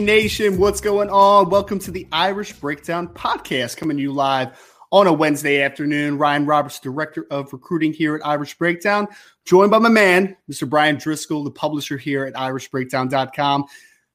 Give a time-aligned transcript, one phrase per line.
[0.00, 1.48] Nation, what's going on?
[1.48, 4.58] Welcome to the Irish Breakdown Podcast, coming to you live
[4.92, 6.18] on a Wednesday afternoon.
[6.18, 9.08] Ryan Roberts, Director of Recruiting here at Irish Breakdown,
[9.44, 10.68] joined by my man, Mr.
[10.68, 13.64] Brian Driscoll, the publisher here at irishbreakdown.com.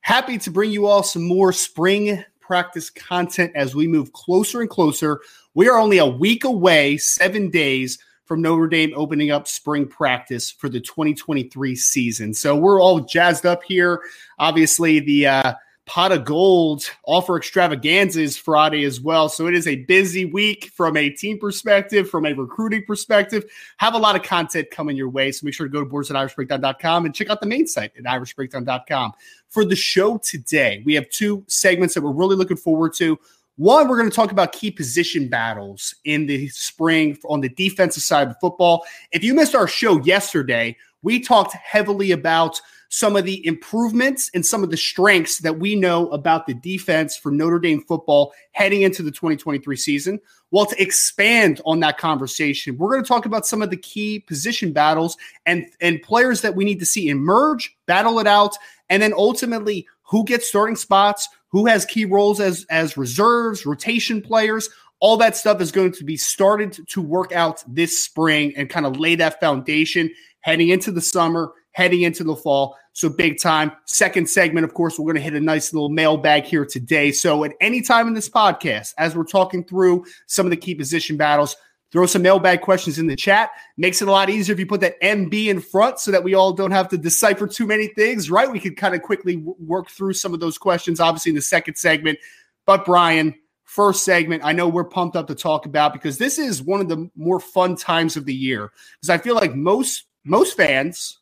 [0.02, 4.70] Happy to bring you all some more spring practice content as we move closer and
[4.70, 5.22] closer.
[5.54, 10.52] We are only a week away, seven days from Notre Dame opening up spring practice
[10.52, 12.34] for the 2023 season.
[12.34, 14.02] So we're all jazzed up here.
[14.40, 15.54] Obviously, the uh,
[15.92, 19.28] pot of gold offer extravaganzas Friday as well.
[19.28, 23.44] So it is a busy week from a team perspective, from a recruiting perspective.
[23.76, 25.34] Have a lot of content coming your way.
[25.34, 27.92] So make sure to go to boards at irishbreakdown.com and check out the main site
[27.98, 29.12] at irishbreakdown.com.
[29.50, 33.20] For the show today, we have two segments that we're really looking forward to.
[33.58, 38.04] One, we're going to talk about key position battles in the spring on the defensive
[38.04, 38.86] side of football.
[39.12, 44.46] If you missed our show yesterday, we talked heavily about some of the improvements and
[44.46, 48.82] some of the strengths that we know about the defense for Notre Dame football heading
[48.82, 50.20] into the 2023 season.
[50.52, 54.20] Well, to expand on that conversation, we're going to talk about some of the key
[54.20, 55.16] position battles
[55.46, 58.58] and, and players that we need to see emerge, battle it out,
[58.90, 64.22] and then ultimately who gets starting spots, who has key roles as, as reserves, rotation
[64.22, 64.70] players.
[65.00, 68.86] All that stuff is going to be started to work out this spring and kind
[68.86, 72.78] of lay that foundation heading into the summer, heading into the fall.
[72.94, 73.72] So big time.
[73.86, 77.12] Second segment, of course, we're going to hit a nice little mailbag here today.
[77.12, 80.76] So at any time in this podcast, as we're talking through some of the key
[80.76, 81.56] position battles,
[81.92, 83.52] throw some mailbag questions in the chat.
[83.78, 86.34] Makes it a lot easier if you put that MB in front so that we
[86.34, 88.52] all don't have to decipher too many things, right?
[88.52, 91.76] We could kind of quickly work through some of those questions, obviously, in the second
[91.76, 92.20] segment.
[92.66, 96.62] But Brian, first segment, I know we're pumped up to talk about because this is
[96.62, 98.72] one of the more fun times of the year.
[99.00, 101.18] Because I feel like most most fans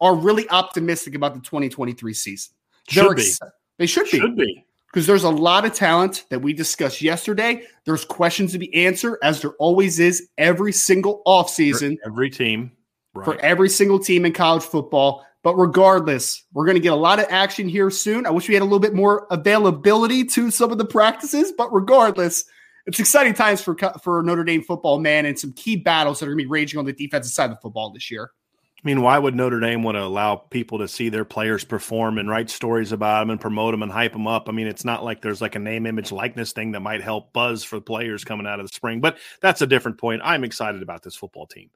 [0.00, 2.54] are really optimistic about the 2023 season.
[2.88, 3.22] Should be.
[3.22, 3.40] Ex-
[3.78, 4.18] they should be.
[4.18, 4.64] Should be.
[4.92, 7.62] Because there's a lot of talent that we discussed yesterday.
[7.84, 11.98] There's questions to be answered, as there always is every single offseason.
[12.02, 12.72] For every team.
[13.14, 13.24] Right.
[13.24, 15.26] For every single team in college football.
[15.42, 18.26] But regardless, we're going to get a lot of action here soon.
[18.26, 21.72] I wish we had a little bit more availability to some of the practices, but
[21.72, 22.44] regardless,
[22.86, 26.30] it's exciting times for for Notre Dame football, man, and some key battles that are
[26.30, 28.30] going to be raging on the defensive side of the football this year.
[28.78, 32.16] I mean, why would Notre Dame want to allow people to see their players perform
[32.16, 34.48] and write stories about them and promote them and hype them up?
[34.48, 37.32] I mean, it's not like there's like a name, image, likeness thing that might help
[37.32, 40.22] buzz for the players coming out of the spring, but that's a different point.
[40.24, 41.70] I'm excited about this football team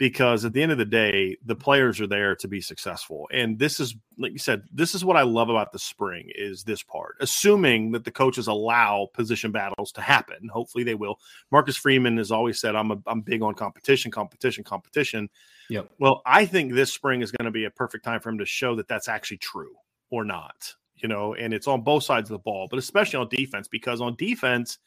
[0.00, 3.28] because at the end of the day, the players are there to be successful.
[3.34, 6.64] And this is, like you said, this is what I love about the spring is
[6.64, 10.48] this part, assuming that the coaches allow position battles to happen.
[10.50, 11.18] Hopefully they will.
[11.52, 15.28] Marcus Freeman has always said, I'm, a, I'm big on competition, competition, competition.
[15.68, 15.90] Yep.
[15.98, 18.46] Well, I think this spring is going to be a perfect time for him to
[18.46, 19.74] show that that's actually true
[20.10, 23.28] or not, you know, and it's on both sides of the ball, but especially on
[23.28, 24.78] defense, because on defense,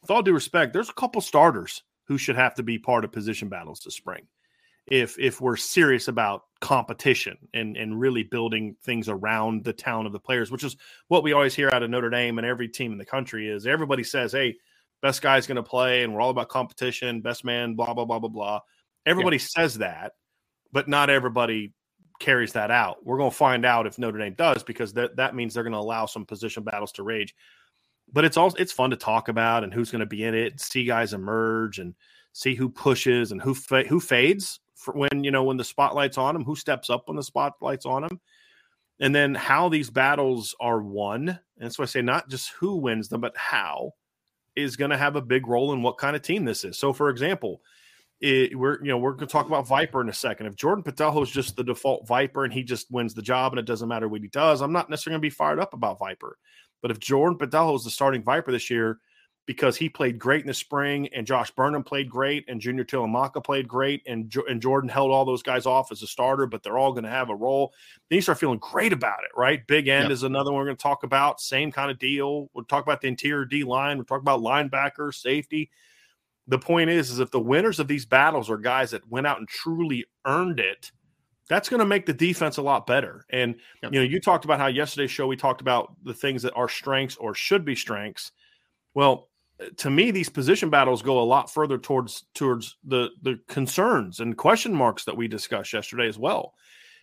[0.00, 3.10] with all due respect, there's a couple starters who should have to be part of
[3.10, 4.26] position battles this spring.
[4.86, 10.12] If if we're serious about competition and and really building things around the town of
[10.12, 10.76] the players, which is
[11.08, 13.66] what we always hear out of Notre Dame and every team in the country is
[13.66, 14.56] everybody says, "Hey,
[15.00, 18.18] best guy's going to play, and we're all about competition, best man, blah blah blah
[18.18, 18.60] blah blah."
[19.06, 19.46] Everybody yeah.
[19.48, 20.12] says that,
[20.70, 21.72] but not everybody
[22.20, 23.06] carries that out.
[23.06, 25.72] We're going to find out if Notre Dame does because that that means they're going
[25.72, 27.34] to allow some position battles to rage.
[28.10, 30.60] But it's also it's fun to talk about and who's going to be in it,
[30.60, 31.94] see guys emerge and
[32.32, 34.60] see who pushes and who fa- who fades
[34.94, 38.02] when you know when the spotlight's on them, who steps up when the spotlight's on
[38.02, 38.20] them,
[39.00, 41.38] and then how these battles are won.
[41.60, 43.92] And so I say not just who wins them, but how
[44.56, 46.78] is going to have a big role in what kind of team this is.
[46.78, 47.62] So, for example,
[48.20, 50.46] it, we're you know we're going to talk about Viper in a second.
[50.46, 53.58] If Jordan Botelho is just the default Viper and he just wins the job and
[53.58, 55.98] it doesn't matter what he does, I'm not necessarily going to be fired up about
[55.98, 56.38] Viper.
[56.82, 58.98] But if Jordan Botelho is the starting Viper this year,
[59.46, 63.42] because he played great in the spring and Josh Burnham played great and Junior Tuihalamaka
[63.42, 66.78] played great and, and Jordan held all those guys off as a starter, but they're
[66.78, 67.72] all going to have a role.
[68.08, 69.66] Then you start feeling great about it, right?
[69.66, 71.40] Big end is another one we're going to talk about.
[71.40, 72.50] Same kind of deal.
[72.54, 73.96] We'll talk about the interior D line.
[73.96, 75.70] We'll talk about linebacker, safety.
[76.46, 79.38] The point is, is if the winners of these battles are guys that went out
[79.38, 80.92] and truly earned it,
[81.52, 83.26] that's going to make the defense a lot better.
[83.28, 83.92] And yep.
[83.92, 86.68] you know, you talked about how yesterday's show we talked about the things that are
[86.68, 88.32] strengths or should be strengths.
[88.94, 89.28] Well,
[89.60, 94.20] eh, to me, these position battles go a lot further towards towards the the concerns
[94.20, 96.54] and question marks that we discussed yesterday as well.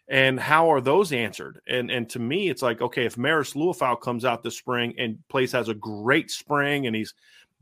[0.07, 1.61] And how are those answered?
[1.67, 5.19] And and to me, it's like okay, if Marist Liufau comes out this spring and
[5.29, 7.13] plays has a great spring and he's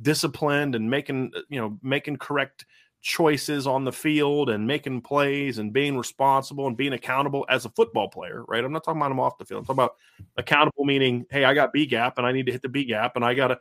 [0.02, 2.66] disciplined and making eh, you know making correct
[3.08, 7.70] choices on the field and making plays and being responsible and being accountable as a
[7.70, 8.62] football player, right?
[8.62, 9.60] I'm not talking about him off the field.
[9.60, 9.96] I'm talking about
[10.36, 13.16] accountable meaning, hey, I got B gap and I need to hit the B gap
[13.16, 13.60] and I gotta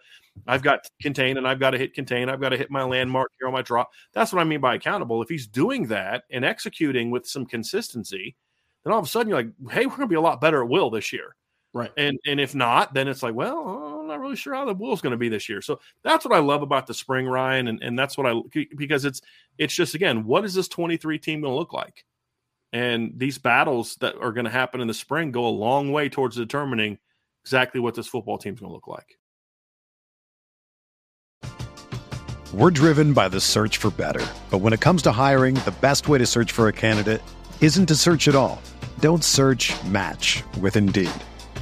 [0.48, 2.28] I've got contain and I've got to hit contain.
[2.28, 3.92] I've got to hit my landmark here on my drop.
[4.12, 5.22] That's what I mean by accountable.
[5.22, 8.34] If he's doing that and executing with some consistency,
[8.82, 10.68] then all of a sudden you're like, hey, we're gonna be a lot better at
[10.68, 11.36] will this year.
[11.76, 11.92] Right.
[11.98, 15.02] And and if not, then it's like, well, I'm not really sure how the Will's
[15.02, 15.60] going to be this year.
[15.60, 18.40] So that's what I love about the spring, Ryan, and, and that's what I
[18.74, 19.20] because it's
[19.58, 22.06] it's just again, what is this 23 team going to look like?
[22.72, 26.08] And these battles that are going to happen in the spring go a long way
[26.08, 26.96] towards determining
[27.44, 29.18] exactly what this football team is going to look like.
[32.54, 34.26] We're driven by the search for better.
[34.50, 37.20] But when it comes to hiring, the best way to search for a candidate
[37.60, 38.62] isn't to search at all.
[39.00, 41.10] Don't search match with Indeed.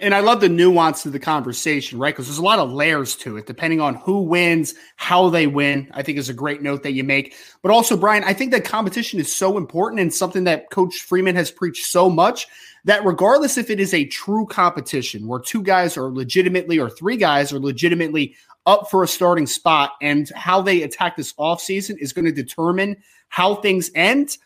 [0.00, 2.14] And I love the nuance of the conversation, right?
[2.14, 5.90] Because there's a lot of layers to it, depending on who wins, how they win.
[5.92, 7.34] I think is a great note that you make.
[7.62, 11.34] But also, Brian, I think that competition is so important and something that Coach Freeman
[11.34, 12.46] has preached so much
[12.84, 17.16] that regardless if it is a true competition where two guys are legitimately or three
[17.16, 22.12] guys are legitimately up for a starting spot and how they attack this offseason is
[22.12, 22.96] going to determine
[23.28, 24.36] how things end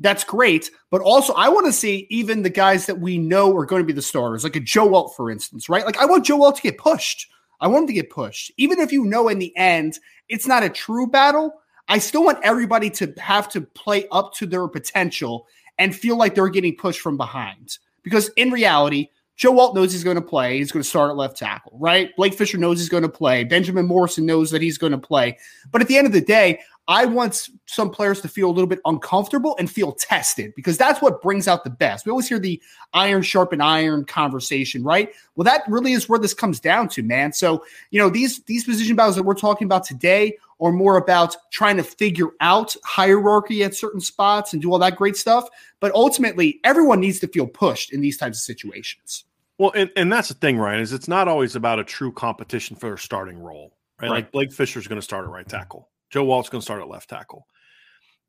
[0.00, 0.70] that's great.
[0.90, 3.86] But also, I want to see even the guys that we know are going to
[3.86, 5.84] be the starters, like a Joe Alt, for instance, right?
[5.84, 7.30] Like, I want Joe Alt to get pushed.
[7.60, 8.50] I want him to get pushed.
[8.56, 12.38] Even if you know in the end it's not a true battle, I still want
[12.42, 15.46] everybody to have to play up to their potential
[15.78, 17.78] and feel like they're getting pushed from behind.
[18.02, 20.58] Because in reality, Joe Alt knows he's going to play.
[20.58, 22.14] He's going to start at left tackle, right?
[22.16, 23.44] Blake Fisher knows he's going to play.
[23.44, 25.36] Benjamin Morrison knows that he's going to play.
[25.70, 28.66] But at the end of the day, I want some players to feel a little
[28.66, 32.04] bit uncomfortable and feel tested because that's what brings out the best.
[32.04, 32.60] We always hear the
[32.92, 35.14] iron sharpen iron conversation, right?
[35.36, 37.32] Well, that really is where this comes down to, man.
[37.32, 41.36] So, you know, these these position battles that we're talking about today are more about
[41.52, 45.48] trying to figure out hierarchy at certain spots and do all that great stuff.
[45.78, 49.26] But ultimately, everyone needs to feel pushed in these types of situations.
[49.58, 52.74] Well, and, and that's the thing, Ryan, is it's not always about a true competition
[52.74, 54.08] for a starting role, right?
[54.08, 54.16] right.
[54.16, 55.88] Like Blake Fisher's going to start at right tackle.
[56.10, 57.46] Joe Alt's going to start at left tackle.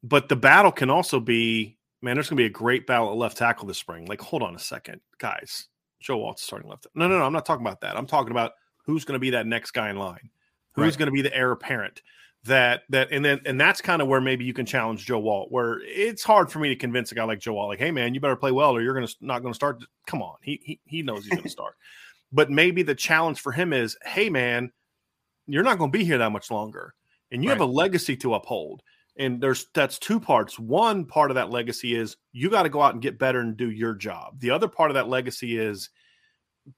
[0.04, 3.18] But the battle can also be, man, there's going to be a great battle at
[3.18, 4.06] left tackle this spring.
[4.06, 5.68] Like, hold on a second, guys.
[6.00, 6.88] Joe Alt's starting left.
[6.96, 7.26] No, no, no.
[7.26, 7.96] I'm not talking about that.
[7.96, 8.54] I'm talking about
[8.86, 10.30] who's going to be that next guy in line,
[10.74, 10.98] who's right.
[10.98, 12.02] going to be the heir apparent.
[12.46, 15.52] That that and then and that's kind of where maybe you can challenge Joe Alt.
[15.52, 18.16] Where it's hard for me to convince a guy like Joe Alt, like, hey man,
[18.16, 19.84] you better play well, or you're gonna not going to start.
[20.08, 21.76] Come on, he he he knows he's going to start.
[22.32, 24.72] But maybe the challenge for him is, hey man,
[25.46, 26.96] you're not going to be here that much longer,
[27.32, 27.58] and you right.
[27.58, 28.82] have a legacy to uphold.
[29.18, 30.58] And there's that's two parts.
[30.58, 33.58] One part of that legacy is you got to go out and get better and
[33.58, 34.40] do your job.
[34.40, 35.90] The other part of that legacy is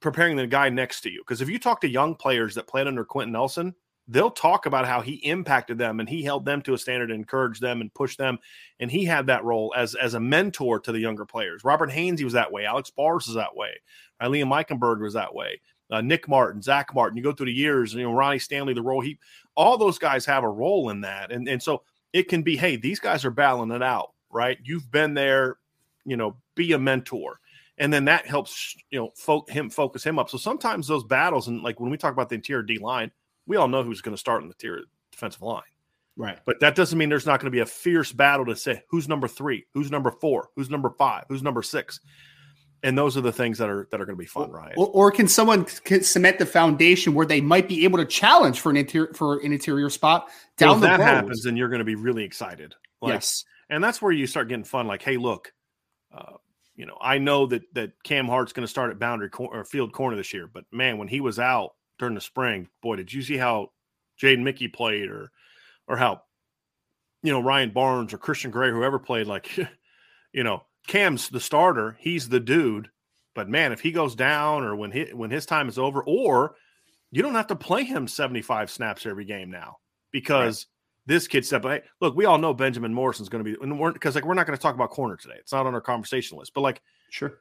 [0.00, 1.22] preparing the guy next to you.
[1.26, 3.74] Because if you talk to young players that played under Quenton nelson
[4.08, 7.18] they'll talk about how he impacted them and he held them to a standard and
[7.18, 8.38] encouraged them and pushed them.
[8.80, 11.64] And he had that role as as a mentor to the younger players.
[11.64, 12.66] Robert hainsey was that way.
[12.66, 13.70] Alex bars was that way.
[14.22, 15.60] Liam eichenberg was that way
[15.94, 18.82] uh, nick martin zach martin you go through the years you know ronnie stanley the
[18.82, 19.18] role he
[19.56, 21.82] all those guys have a role in that and and so
[22.14, 24.56] it can be, hey, these guys are battling it out, right?
[24.62, 25.58] You've been there,
[26.06, 27.40] you know, be a mentor.
[27.76, 30.30] And then that helps, you know, fo- him focus him up.
[30.30, 33.10] So sometimes those battles, and like when we talk about the interior D line,
[33.46, 35.62] we all know who's going to start in the interior defensive line.
[36.16, 36.38] Right.
[36.46, 39.08] But that doesn't mean there's not going to be a fierce battle to say who's
[39.08, 41.98] number three, who's number four, who's number five, who's number six
[42.84, 44.74] and those are the things that are that are going to be fun, right?
[44.76, 48.68] Or, or, can someone cement the foundation where they might be able to challenge for
[48.68, 51.06] an interior for an interior spot down well, if the that road.
[51.06, 52.74] happens, then you're going to be really excited.
[53.00, 54.86] Like, yes, and that's where you start getting fun.
[54.86, 55.52] Like, hey, look,
[56.14, 56.34] uh,
[56.76, 59.64] you know, I know that that Cam Hart's going to start at boundary cor- or
[59.64, 63.10] field corner this year, but man, when he was out during the spring, boy, did
[63.10, 63.70] you see how
[64.22, 65.32] Jaden Mickey played, or
[65.88, 66.20] or how
[67.22, 69.56] you know Ryan Barnes or Christian Gray, whoever played, like
[70.34, 71.96] you know Cam's the starter.
[72.00, 72.90] He's the dude.
[73.34, 76.54] But man, if he goes down or when he, when his time is over, or
[77.10, 79.78] you don't have to play him 75 snaps every game now
[80.12, 81.14] because right.
[81.14, 83.92] this kid said, hey, look, we all know Benjamin Morrison's going to be, and we're
[83.92, 85.36] because like we're not going to talk about corner today.
[85.38, 86.54] It's not on our conversation list.
[86.54, 87.38] But like, sure,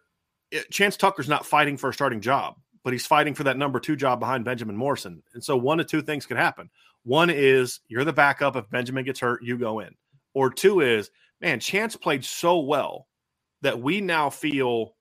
[0.52, 3.80] it, Chance Tucker's not fighting for a starting job, but he's fighting for that number
[3.80, 5.22] two job behind Benjamin Morrison.
[5.34, 6.70] And so one of two things could happen.
[7.04, 8.56] One is you're the backup.
[8.56, 9.96] If Benjamin gets hurt, you go in.
[10.34, 13.08] Or two is, man, Chance played so well
[13.64, 14.96] that we now feel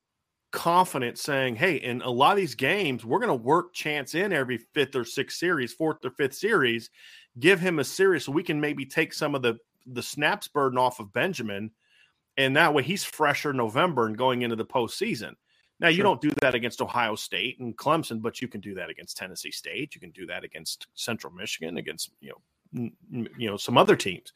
[0.53, 4.33] confident saying, hey, in a lot of these games, we're going to work Chance in
[4.33, 6.89] every fifth or sixth series, fourth or fifth series,
[7.41, 10.79] give him a series so we can maybe take some of the the snaps burden
[10.79, 11.73] off of Benjamin.
[12.37, 15.35] And that way he's fresher November and going into the postseason.
[15.81, 15.97] Now, sure.
[15.97, 19.17] you don't do that against Ohio State and Clemson, but you can do that against
[19.17, 19.97] Tennessee State.
[19.97, 22.33] You can do that against Central Michigan, against, you
[22.73, 22.91] know,
[23.37, 24.33] you know, some other teams.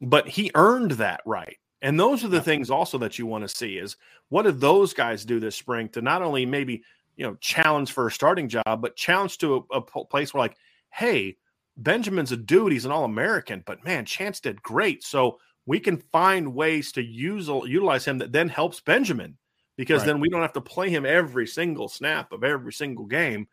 [0.00, 1.58] But he earned that right.
[1.82, 3.96] And those are the things also that you want to see is
[4.28, 6.82] what do those guys do this spring to not only maybe,
[7.16, 10.56] you know, challenge for a starting job, but challenge to a, a place where like,
[10.90, 11.36] hey,
[11.76, 15.02] Benjamin's a dude, he's an all-American, but man, Chance did great.
[15.02, 19.38] So we can find ways to use utilize him that then helps Benjamin
[19.76, 20.06] because right.
[20.08, 23.48] then we don't have to play him every single snap of every single game.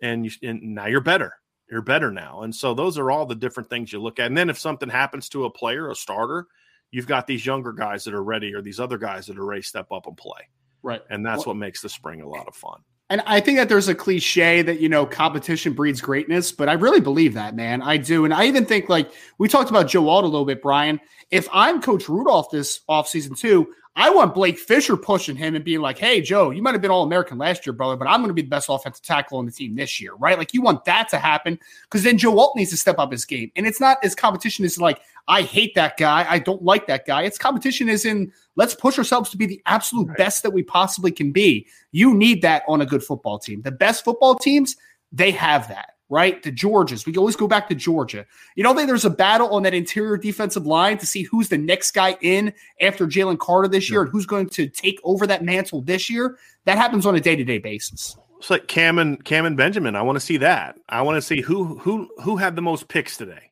[0.00, 1.34] And, you, and now you're better.
[1.70, 2.42] You're better now.
[2.42, 4.26] And so those are all the different things you look at.
[4.26, 6.48] And then if something happens to a player, a starter,
[6.92, 9.62] you've got these younger guys that are ready or these other guys that are ready
[9.62, 10.48] to step up and play.
[10.84, 11.02] Right.
[11.10, 12.80] And that's well, what makes the spring a lot of fun.
[13.10, 16.74] And I think that there's a cliche that, you know, competition breeds greatness, but I
[16.74, 17.82] really believe that, man.
[17.82, 18.24] I do.
[18.24, 20.98] And I even think, like, we talked about Joe Alt a little bit, Brian.
[21.30, 25.82] If I'm Coach Rudolph this offseason, too, I want Blake Fisher pushing him and being
[25.82, 28.28] like, hey, Joe, you might have been All American last year, brother, but I'm going
[28.28, 30.38] to be the best offensive tackle on the team this year, right?
[30.38, 33.26] Like, you want that to happen because then Joe Alt needs to step up his
[33.26, 33.52] game.
[33.56, 36.26] And it's not as competition is like, I hate that guy.
[36.28, 37.22] I don't like that guy.
[37.22, 40.18] It's competition is in let's push ourselves to be the absolute right.
[40.18, 41.66] best that we possibly can be.
[41.92, 43.62] You need that on a good football team.
[43.62, 44.76] The best football teams,
[45.12, 46.42] they have that right?
[46.42, 47.06] The Georgias.
[47.06, 48.26] We always go back to Georgia.
[48.54, 51.56] You don't think there's a battle on that interior defensive line to see who's the
[51.56, 52.52] next guy in
[52.82, 56.36] after Jalen Carter this year and who's going to take over that mantle this year?
[56.66, 58.14] That happens on a day to day basis.
[58.38, 59.96] It's like Cam and Cam and Benjamin.
[59.96, 60.76] I want to see that.
[60.86, 63.51] I want to see who who who had the most picks today.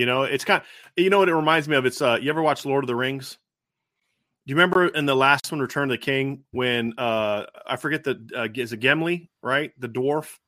[0.00, 0.62] You know, it's kind.
[0.62, 0.66] Of,
[0.96, 1.84] you know what it reminds me of?
[1.84, 3.36] It's uh, you ever watch Lord of the Rings?
[4.46, 8.02] Do you remember in the last one, Return of the King, when uh, I forget
[8.02, 9.78] the uh, is it Gimli, right?
[9.78, 10.38] The dwarf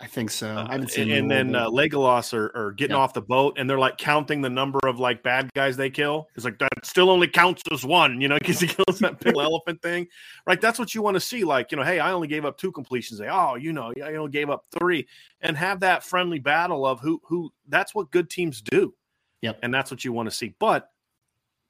[0.00, 0.56] I think so.
[0.56, 1.12] I haven't seen.
[1.12, 4.40] Uh, and then uh, Legolas are, are getting off the boat, and they're like counting
[4.40, 6.28] the number of like bad guys they kill.
[6.34, 9.36] It's like that still only counts as one, you know, because he kills that big
[9.36, 10.06] elephant thing.
[10.46, 10.58] Right?
[10.58, 11.44] That's what you want to see.
[11.44, 13.20] Like, you know, hey, I only gave up two completions.
[13.20, 15.06] They, oh, you know, I only gave up three,
[15.42, 17.50] and have that friendly battle of who who.
[17.68, 18.94] That's what good teams do.
[19.42, 19.60] Yep.
[19.62, 20.54] And that's what you want to see.
[20.58, 20.90] But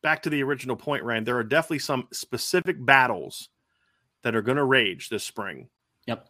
[0.02, 3.48] back to the original point, Ryan, there are definitely some specific battles
[4.22, 5.68] that are going to rage this spring.
[6.06, 6.26] Yep.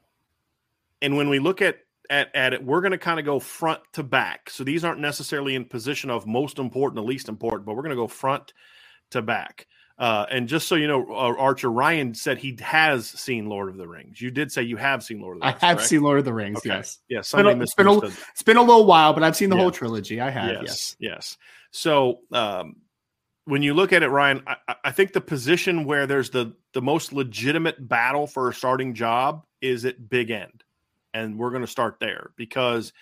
[1.03, 1.79] And when we look at
[2.11, 4.51] at, at it, we're going to kind of go front to back.
[4.51, 7.91] So these aren't necessarily in position of most important to least important, but we're going
[7.91, 8.53] to go front
[9.11, 9.69] to back.
[10.01, 13.77] Uh, and just so you know, uh, Archer Ryan said he has seen Lord of
[13.77, 14.19] the Rings.
[14.19, 15.59] You did say you have seen Lord of the Rings.
[15.63, 15.89] I have correct?
[15.91, 16.59] seen Lord of the Rings.
[16.59, 16.71] Okay.
[16.71, 16.99] Yes.
[17.07, 17.33] Yes.
[17.35, 19.51] Yeah, it's, been a, it's, been a, it's been a little while, but I've seen
[19.51, 19.63] the yeah.
[19.63, 20.19] whole trilogy.
[20.19, 20.63] I have.
[20.63, 20.63] Yes.
[20.63, 20.97] Yes.
[20.99, 21.37] yes.
[21.71, 22.77] So um,
[23.45, 26.81] when you look at it, Ryan, I, I, think the position where there's the the
[26.81, 30.65] most legitimate battle for a starting job is at big end
[31.15, 32.93] and we're going to start there because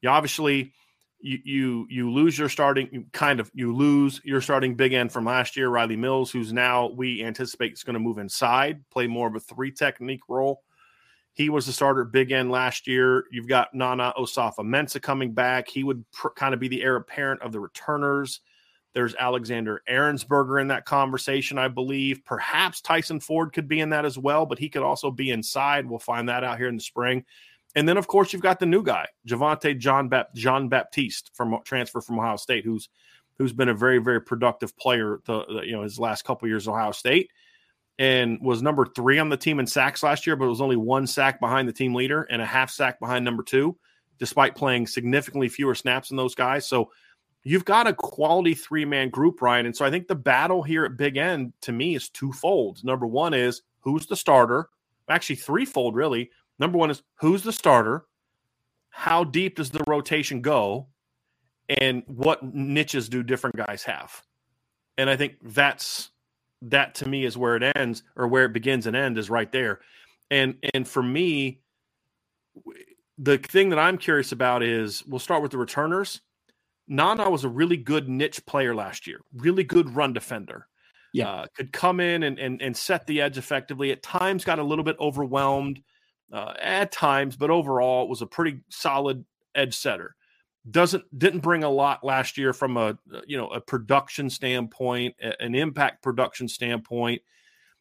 [0.00, 0.72] you obviously
[1.20, 5.24] you you you lose your starting kind of you lose your starting big end from
[5.24, 9.26] last year Rylie Mills who's now we anticipate is going to move inside play more
[9.26, 10.62] of a three technique role
[11.34, 15.68] he was the starter big end last year you've got Nana Osafo Mensah coming back
[15.68, 18.40] he would pr- kind of be the heir apparent of the returners
[18.94, 22.24] there's Alexander Ehrensberger in that conversation, I believe.
[22.24, 25.88] Perhaps Tyson Ford could be in that as well, but he could also be inside.
[25.88, 27.24] We'll find that out here in the spring.
[27.74, 31.56] And then, of course, you've got the new guy, Javonte John Bap- Jean Baptiste from
[31.64, 32.88] transfer from Ohio State, who's
[33.38, 35.20] who's been a very very productive player.
[35.24, 37.30] The you know his last couple years Ohio State,
[37.98, 40.76] and was number three on the team in sacks last year, but it was only
[40.76, 43.76] one sack behind the team leader and a half sack behind number two,
[44.18, 46.66] despite playing significantly fewer snaps than those guys.
[46.66, 46.90] So
[47.44, 49.66] you've got a quality three man group, Ryan.
[49.66, 52.82] And so I think the battle here at Big End to me is twofold.
[52.84, 54.68] Number one is who's the starter?
[55.08, 56.30] Actually, threefold, really.
[56.58, 58.04] Number one is who's the starter?
[58.90, 60.88] How deep does the rotation go?
[61.80, 64.22] And what niches do different guys have?
[64.96, 66.10] And I think that's
[66.62, 69.50] that to me is where it ends or where it begins and end is right
[69.52, 69.80] there.
[70.30, 71.60] And and for me,
[73.16, 76.20] the thing that I'm curious about is we'll start with the returners.
[76.88, 80.66] Nana was a really good niche player last year, really good run defender.
[81.12, 83.92] Yeah, uh, could come in and, and and set the edge effectively.
[83.92, 85.80] At times, got a little bit overwhelmed
[86.32, 90.14] uh, at times, but overall it was a pretty solid edge setter.
[90.70, 95.54] Doesn't didn't bring a lot last year from a you know a production standpoint, an
[95.54, 97.22] impact production standpoint.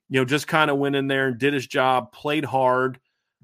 [0.09, 2.99] You know, just kind of went in there and did his job, played hard,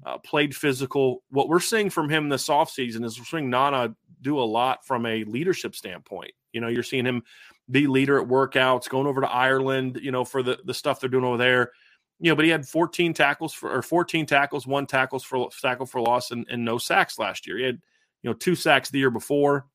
[0.06, 1.22] uh, played physical.
[1.28, 5.04] What we're seeing from him this offseason is we're seeing Nana do a lot from
[5.04, 6.32] a leadership standpoint.
[6.54, 7.22] You know, you're seeing him
[7.70, 11.10] be leader at workouts, going over to Ireland, you know, for the the stuff they're
[11.10, 11.72] doing over there
[12.20, 15.86] you know, but he had 14 tackles for or 14 tackles, one tackles for tackle
[15.86, 17.58] for loss, and, and no sacks last year.
[17.58, 17.80] He had,
[18.22, 19.66] you know, two sacks the year before.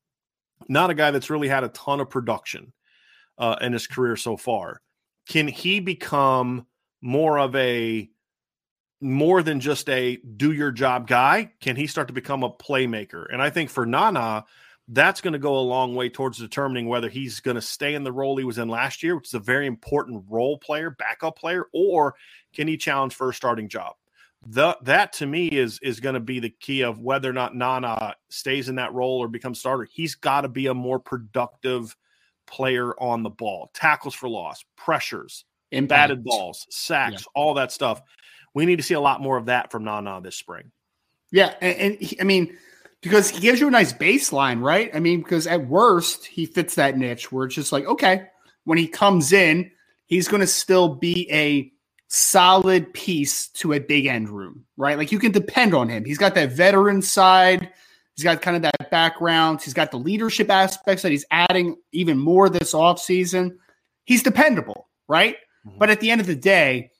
[0.68, 2.72] Not a guy that's really had a ton of production
[3.38, 4.80] uh, in his career so far.
[5.28, 6.66] Can he become
[7.00, 8.10] more of a
[9.00, 11.52] more than just a do your job guy?
[11.60, 13.26] Can he start to become a playmaker?
[13.32, 14.44] And I think for Nana,
[14.92, 18.02] that's going to go a long way towards determining whether he's going to stay in
[18.02, 21.38] the role he was in last year, which is a very important role player, backup
[21.38, 22.16] player, or
[22.52, 23.94] can he challenge for a starting job?
[24.46, 27.54] The, that to me is is going to be the key of whether or not
[27.54, 29.86] Nana stays in that role or becomes starter.
[29.92, 31.94] He's got to be a more productive
[32.46, 37.40] player on the ball, tackles for loss, pressures, batted balls, sacks, yeah.
[37.40, 38.00] all that stuff.
[38.54, 40.72] We need to see a lot more of that from Nana this spring.
[41.30, 42.56] Yeah, and, and he, I mean
[43.02, 44.90] because he gives you a nice baseline, right?
[44.94, 48.26] I mean, because at worst, he fits that niche where it's just like, okay,
[48.64, 49.70] when he comes in,
[50.06, 51.72] he's going to still be a
[52.08, 54.98] solid piece to a big end room, right?
[54.98, 56.04] Like you can depend on him.
[56.04, 57.70] He's got that veteran side.
[58.16, 59.62] He's got kind of that background.
[59.62, 63.56] He's got the leadership aspects that he's adding even more this offseason.
[64.04, 65.36] He's dependable, right?
[65.66, 65.78] Mm-hmm.
[65.78, 66.90] But at the end of the day,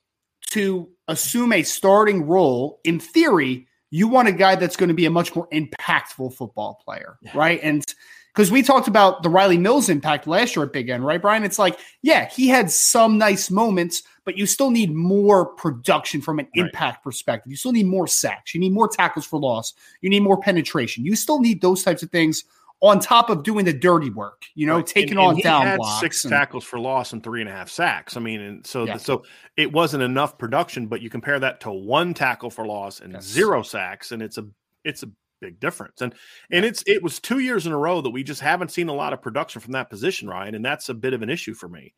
[0.52, 5.06] to assume a starting role, in theory, you want a guy that's going to be
[5.06, 7.32] a much more impactful football player, yeah.
[7.34, 7.60] right?
[7.62, 7.84] And
[8.32, 11.42] because we talked about the Rylie Mills impact last year at Big End, right, Brian?
[11.42, 16.38] It's like, yeah, he had some nice moments, but you still need more production from
[16.38, 16.66] an right.
[16.66, 17.50] impact perspective.
[17.50, 18.54] You still need more sacks.
[18.54, 19.74] You need more tackles for loss.
[20.00, 21.04] You need more penetration.
[21.04, 22.44] You still need those types of things
[22.82, 24.86] on top of doing the dirty work, you know, right.
[24.86, 26.00] taking and, on and down blocks.
[26.00, 28.16] Six and, tackles for loss and three and a half sacks.
[28.16, 29.24] I mean, and so so
[29.56, 33.24] it wasn't enough production, but you compare that to one tackle for loss and yes.
[33.24, 34.46] zero sacks, and it's a
[34.84, 36.00] it's a big difference.
[36.00, 36.14] And
[36.50, 38.94] and it's it was two years in a row that we just haven't seen a
[38.94, 41.68] lot of production from that position, Ryan, and that's a bit of an issue for
[41.68, 41.92] me.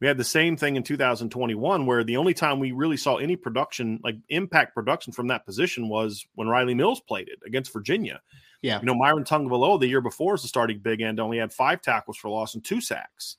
[0.00, 3.34] We had the same thing in 2021, where the only time we really saw any
[3.34, 8.20] production, like impact production from that position, was when Rylie Mills played it against Virginia.
[8.62, 8.80] Yeah.
[8.80, 11.82] You know, Myron Tagovailoa the year before as the starting big end only had five
[11.82, 13.36] tackles for loss and two sacks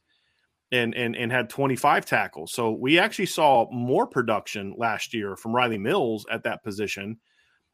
[0.72, 2.52] and and and had 25 tackles.
[2.54, 7.18] So we actually saw more production last year from Rylie Mills at that position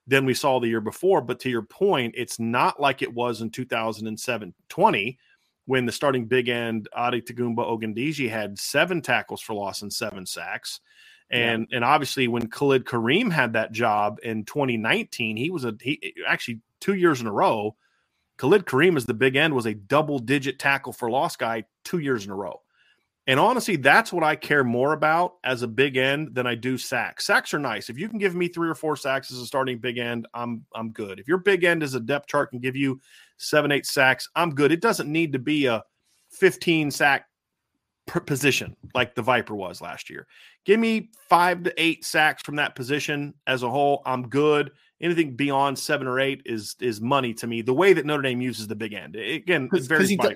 [0.05, 1.21] than we saw the year before.
[1.21, 5.19] But to your point, it's not like it was in 2007 20
[5.65, 10.81] when the starting big end Adetokunbo Ogundeji had seven tackles for loss and seven sacks.
[11.33, 11.77] And yeah.
[11.77, 16.59] and obviously when Khalid Kareem had that job in 2019, he was a he actually
[16.79, 17.75] two years in a row.
[18.37, 21.97] Khalid Kareem as the big end was a double digit tackle for loss guy two
[21.97, 22.61] years in a row.
[23.25, 26.77] And honestly, that's what I care more about as a big end than I do
[26.77, 27.25] sacks.
[27.25, 27.89] Sacks are nice.
[27.89, 30.65] If you can give me three or four sacks as a starting big end, I'm
[30.75, 31.19] I'm good.
[31.19, 33.01] If your big end is a depth chart can give you
[33.37, 34.71] seven, eight sacks, I'm good.
[34.71, 35.83] It doesn't need to be a
[36.31, 37.25] 15 sack
[38.07, 40.27] position like the Viper was last year.
[40.65, 44.01] Give me five to eight sacks from that position as a whole.
[44.05, 44.71] I'm good.
[45.01, 47.61] Anything beyond seven or eight is is money to me.
[47.61, 50.35] The way that Notre Dame uses the big end, again, it varies by,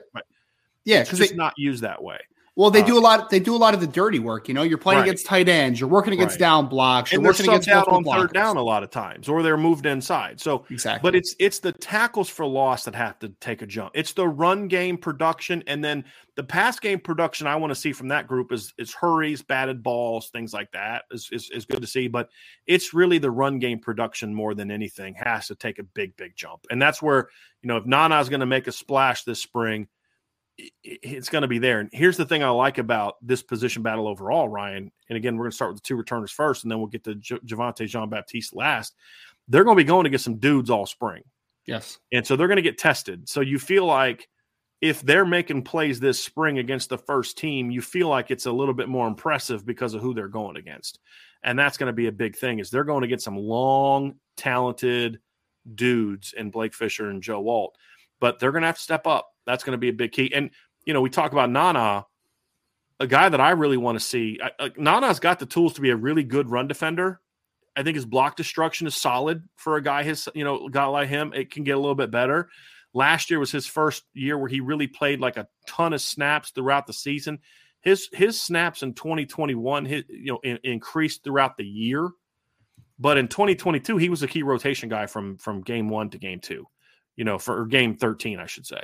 [0.83, 2.19] yeah, because it's not used that way.
[2.57, 3.29] Well, they uh, do a lot.
[3.29, 4.47] They do a lot of the dirty work.
[4.47, 5.05] You know, you're playing right.
[5.05, 5.79] against tight ends.
[5.79, 6.39] You're working against right.
[6.39, 7.11] down blocks.
[7.11, 8.21] You're and working against out on blockers.
[8.21, 10.41] third down a lot of times, or they're moved inside.
[10.41, 11.07] So exactly.
[11.07, 13.91] But it's it's the tackles for loss that have to take a jump.
[13.93, 16.03] It's the run game production, and then
[16.35, 17.45] the pass game production.
[17.45, 21.03] I want to see from that group is is hurries, batted balls, things like that.
[21.11, 22.07] Is, is is good to see.
[22.07, 22.29] But
[22.65, 26.35] it's really the run game production more than anything has to take a big big
[26.35, 27.29] jump, and that's where
[27.61, 29.87] you know if Nana's going to make a splash this spring
[30.83, 31.79] it's going to be there.
[31.79, 34.91] And here's the thing I like about this position battle overall, Ryan.
[35.09, 37.03] And again, we're going to start with the two returners first, and then we'll get
[37.03, 38.95] to J- Javonte Jean Baptiste last.
[39.47, 41.23] They're going to be going to get some dudes all spring.
[41.65, 41.99] Yes.
[42.11, 43.29] And so they're going to get tested.
[43.29, 44.27] So you feel like
[44.81, 48.51] if they're making plays this spring against the first team, you feel like it's a
[48.51, 50.99] little bit more impressive because of who they're going against.
[51.43, 54.15] And that's going to be a big thing is they're going to get some long,
[54.37, 55.19] talented
[55.75, 57.77] dudes in Blake Fisher and Joe Alt,
[58.19, 60.31] But they're going to have to step up that's going to be a big key.
[60.33, 60.51] And
[60.85, 62.05] you know, we talk about Nana,
[62.99, 64.39] a guy that I really want to see.
[64.59, 67.21] I, Nana's got the tools to be a really good run defender.
[67.75, 71.09] I think his block destruction is solid for a guy his you know guy like
[71.09, 71.31] him.
[71.33, 72.49] It can get a little bit better.
[72.93, 76.49] Last year was his first year where he really played like a ton of snaps
[76.49, 77.39] throughout the season.
[77.81, 82.09] His his snaps in 2021 his, you know in, increased throughout the year,
[82.97, 86.39] but in 2022 he was a key rotation guy from from game one to game
[86.39, 86.65] two,
[87.15, 88.81] you know for game 13 I should say.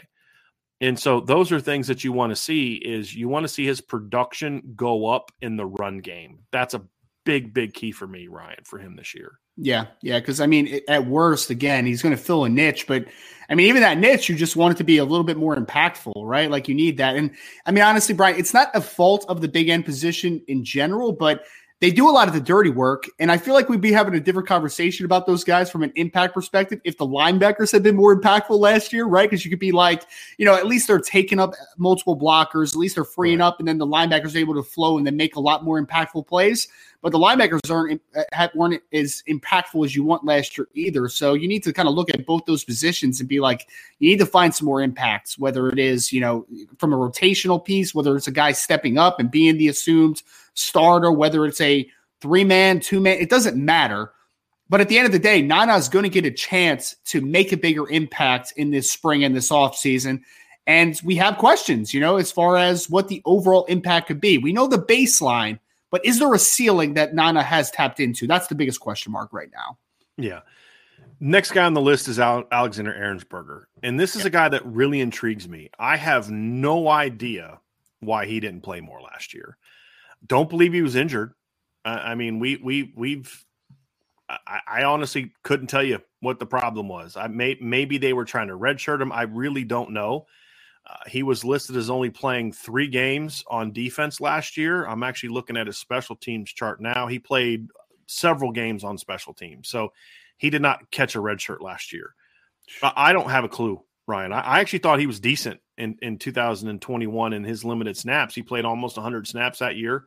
[0.84, 3.66] And so those are things that you want to see is you want to see
[3.66, 6.40] his production go up in the run game.
[6.52, 6.82] That's a
[7.24, 9.40] big big key for me, Ryan, for him this year.
[9.56, 13.06] Yeah, yeah, because I mean, at worst, again, he's going to fill a niche, but
[13.50, 15.56] I mean, even that niche, you just want it to be a little bit more
[15.56, 16.52] impactful, right?
[16.52, 17.16] Like you need that.
[17.16, 17.32] And
[17.66, 21.14] I mean, honestly, Brian, it's not a fault of the big end position in general,
[21.14, 21.46] but
[21.84, 23.10] they do a lot of the dirty work.
[23.20, 25.92] And I feel like we'd be having a different conversation about those guys from an
[25.96, 29.30] impact perspective if the linebackers had been more impactful last year, right?
[29.30, 30.04] Because you could be like,
[30.38, 33.68] you know, at least they're taking up multiple blockers, at least they're freeing up, and
[33.68, 36.70] then the linebackers are able to flow and then make a lot more impactful plays
[37.04, 41.10] but the linebackers aren't uh, weren't as impactful as you want last year either.
[41.10, 43.68] So you need to kind of look at both those positions and be like,
[44.00, 46.48] you need to find some more impacts, whether it is you know
[46.80, 51.12] from a rotational piece, whether it's a guy stepping up and being the assumed starter,
[51.12, 51.90] whether it's a
[52.22, 54.12] three man, two man, it doesn't matter.
[54.70, 57.22] But at the end of the day, Nana is going to get a chance to
[57.22, 60.22] make a bigger impact in this spring and this offseason.
[60.66, 64.38] And we have questions, you know, as far as what the overall impact could be.
[64.38, 65.60] We know the baseline,
[65.92, 68.26] but is there a ceiling that Nana has tapped into?
[68.26, 69.78] That's the biggest question mark right now.
[70.18, 70.40] Yeah.
[71.20, 73.66] Next guy on the list is Alexander Ehrensberger.
[73.84, 74.28] And this is yeah.
[74.28, 75.70] a guy that really intrigues me.
[75.78, 77.60] I have no idea
[78.00, 79.58] why he didn't play more last year.
[80.26, 81.34] Don't believe he was injured.
[81.86, 83.46] I mean, we we we've
[84.30, 87.18] I, I, honestly couldn't tell you what the problem was.
[87.18, 89.12] I may maybe they were trying to redshirt him.
[89.12, 90.26] I really don't know.
[90.86, 94.86] Uh, he was listed as only playing three games on defense last year.
[94.86, 97.08] I'm actually looking at his special teams chart now.
[97.08, 97.68] He played
[98.08, 99.94] several games on special teams, so
[100.38, 102.16] he did not catch a red shirt last year.
[102.82, 104.34] I don't have a clue, Ryan.
[104.34, 108.36] I actually thought he was decent in, in 2021 in his limited snaps.
[108.36, 110.06] He played almost 100 snaps that year.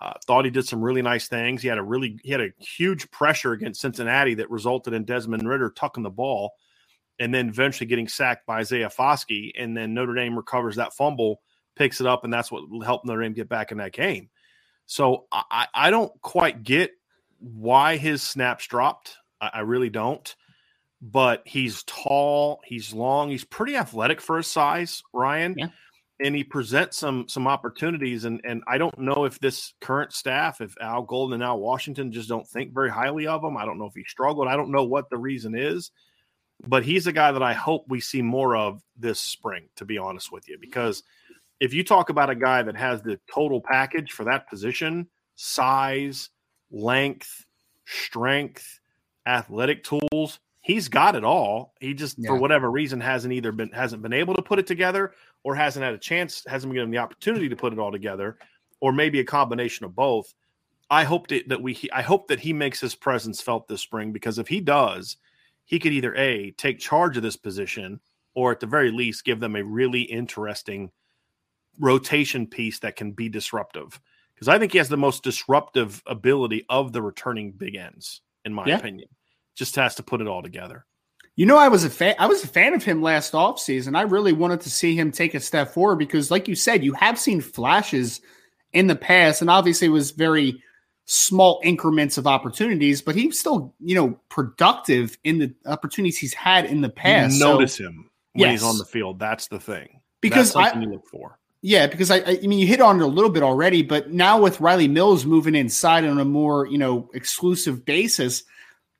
[0.00, 1.62] Uh, thought he did some really nice things.
[1.62, 5.48] He had a really he had a huge pressure against Cincinnati that resulted in Desmond
[5.48, 6.54] Ridder tucking the ball
[7.20, 9.52] and then eventually getting sacked by Isaiah Foskey.
[9.56, 11.40] And then Notre Dame recovers that fumble,
[11.76, 14.28] picks it up, and that's what helped Notre Dame get back in that game.
[14.86, 16.90] So I, I don't quite get
[17.38, 19.16] why his snaps dropped.
[19.40, 20.34] I, I really don't.
[21.04, 25.56] But he's tall, he's long, he's pretty athletic for his size, Ryan.
[25.58, 25.66] Yeah.
[26.20, 28.24] and he presents some some opportunities.
[28.24, 32.12] And and I don't know if this current staff, if Al Golden and Al Washington
[32.12, 33.56] just don't think very highly of him.
[33.56, 34.46] I don't know if he struggled.
[34.46, 35.90] I don't know what the reason is,
[36.68, 39.68] but he's a guy that I hope we see more of this spring.
[39.76, 41.02] To be honest with you, because
[41.58, 46.30] if you talk about a guy that has the total package for that position, size,
[46.70, 47.44] length,
[47.86, 48.78] strength,
[49.26, 51.74] athletic tools he's got it all.
[51.80, 52.30] He just yeah.
[52.30, 55.84] for whatever reason hasn't either been hasn't been able to put it together or hasn't
[55.84, 58.38] had a chance, hasn't been given the opportunity to put it all together,
[58.80, 60.32] or maybe a combination of both.
[60.88, 64.12] I hope that, that we I hope that he makes his presence felt this spring
[64.12, 65.16] because if he does,
[65.64, 68.00] he could either a take charge of this position
[68.34, 70.90] or at the very least give them a really interesting
[71.78, 74.00] rotation piece that can be disruptive.
[74.34, 78.52] Because I think he has the most disruptive ability of the returning big ends, in
[78.52, 78.78] my yeah.
[78.78, 79.08] opinion
[79.54, 80.84] just has to put it all together.
[81.34, 82.14] You know, I was a fan.
[82.18, 83.96] I was a fan of him last offseason.
[83.96, 86.92] I really wanted to see him take a step forward because, like you said, you
[86.92, 88.20] have seen flashes
[88.72, 90.62] in the past, and obviously it was very
[91.06, 96.64] small increments of opportunities, but he's still, you know, productive in the opportunities he's had
[96.64, 97.34] in the past.
[97.34, 98.60] You notice so, him when yes.
[98.60, 99.18] he's on the field.
[99.18, 100.00] That's the thing.
[100.20, 101.38] Because I look for.
[101.62, 104.40] Yeah, because I, I mean, you hit on it a little bit already, but now
[104.40, 108.42] with Rylie Mills moving inside on a more, you know, exclusive basis,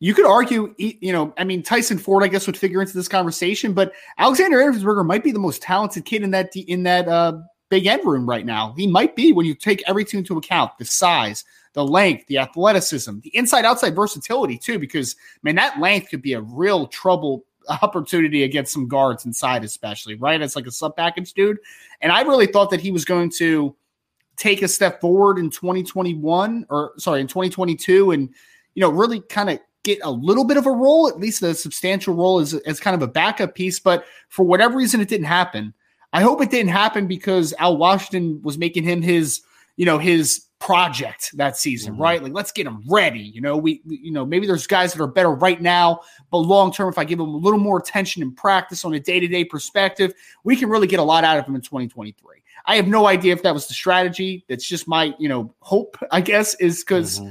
[0.03, 3.07] you could argue, you know, I mean, Tyson Ford, I guess, would figure into this
[3.07, 7.39] conversation, but Alexander Ehrensberger might be the most talented kid in that in that uh,
[7.69, 8.75] big end room right now.
[8.77, 13.21] He might be when you take everything into account: the size, the length, the athleticism,
[13.21, 14.77] the inside-outside versatility too.
[14.77, 20.17] Because man, that length could be a real trouble opportunity against some guards inside, especially
[20.17, 21.59] right as like a sub package dude.
[22.01, 23.77] And I really thought that he was going to
[24.37, 28.31] take a step forward in 2021 or sorry in 2022 and
[28.75, 31.55] you know really kind of get a little bit of a role, at least a
[31.55, 33.79] substantial role as, as kind of a backup piece.
[33.79, 35.75] But for whatever reason, it didn't happen.
[36.13, 39.41] I hope it didn't happen because Al Washington was making him his,
[39.77, 42.03] you know, his project that season, mm-hmm.
[42.03, 42.23] right?
[42.23, 43.19] Like, let's get him ready.
[43.21, 46.73] You know, we, you know, maybe there's guys that are better right now, but long
[46.73, 49.27] term, if I give him a little more attention and practice on a day to
[49.27, 50.15] day perspective,
[50.45, 52.43] we can really get a lot out of him in 2023.
[52.67, 54.45] I have no idea if that was the strategy.
[54.49, 57.31] That's just my, you know, hope, I guess, is because mm-hmm.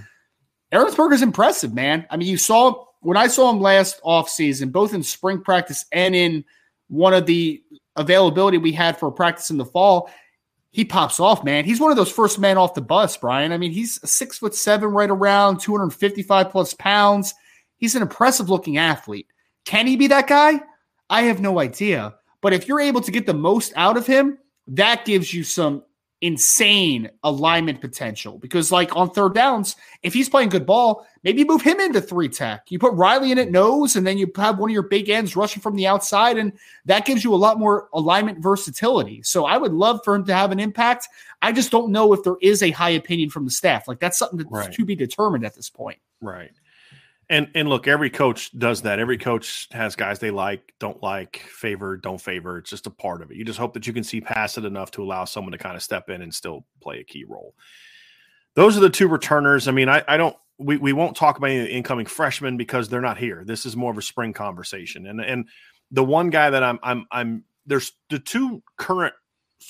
[0.74, 2.06] Ehrensberger's impressive, man.
[2.10, 6.16] I mean, you saw when I saw him last offseason, both in spring practice and
[6.16, 6.46] in
[6.88, 7.62] one of the
[7.96, 10.10] availability we had for practice in the fall,
[10.72, 11.66] he pops off, man.
[11.66, 13.52] He's one of those first men off the bus, Brian.
[13.52, 17.34] I mean, he's six foot seven, right around 255 plus pounds.
[17.78, 19.28] He's an impressive looking athlete.
[19.66, 20.62] Can he be that guy?
[21.10, 22.16] I have no idea.
[22.42, 25.84] But if you're able to get the most out of him, that gives you some
[26.22, 31.62] insane alignment potential because like on third downs if he's playing good ball maybe move
[31.62, 32.66] him into three tech.
[32.70, 33.54] You put riley in at mm-hmm.
[33.54, 36.54] nose and then you have one of your big ends rushing from the outside and
[36.86, 39.24] that gives you a lot more alignment versatility.
[39.24, 41.08] So i would love for him to have an impact.
[41.42, 43.88] I just don't know if there is a high opinion from the staff.
[43.88, 44.72] Like that's something that's right.
[44.72, 45.98] to be determined at this point.
[46.22, 46.52] Right
[47.32, 49.00] and and look, every coach does that.
[49.00, 52.58] Every coach has guys they like, don't like, favor, don't favor.
[52.58, 53.38] It's just a part of it.
[53.38, 55.76] You just hope that you can see past it enough to allow someone to kind
[55.76, 57.56] of step in and still play a key role.
[58.54, 59.70] Those are the two returners.
[59.70, 63.02] I mean, I, I don't we, we won't talk about any incoming freshmen because they're
[63.02, 63.44] not here.
[63.46, 65.08] This is more of a spring conversation.
[65.08, 65.48] And and
[65.90, 69.14] the one guy that I'm I'm I'm there's the two current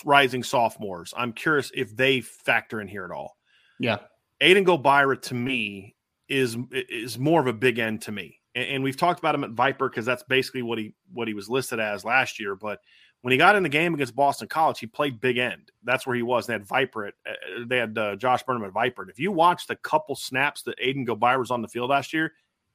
[0.04, 1.14] rising sophomores.
[1.16, 3.38] I'm curious if they factor in here at all.
[3.80, 4.00] Yeah.
[4.42, 5.96] Aiden Gobaira to me
[6.32, 8.40] is is more of a big end to me.
[8.56, 11.34] And, and we've talked about him at Viper because that's basically what he what he
[11.34, 12.56] was listed as last year.
[12.56, 12.80] But
[13.22, 15.72] when he got in the game against Boston College, he played big end.
[15.84, 16.48] That's where he was.
[16.48, 19.02] They had Viper at uh, they had uh, Josh Burnham at Viper.
[19.02, 22.14] And if you watch the couple snaps that Aiden Gobaira was on the field last
[22.14, 22.32] year,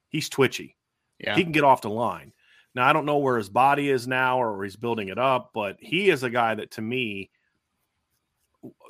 [0.09, 0.77] he's twitchy.
[1.19, 1.35] Yeah.
[1.35, 2.33] He can get off the line.
[2.75, 5.77] Now I don't know where his body is now or he's building it up, but
[5.79, 7.31] he is a guy that to me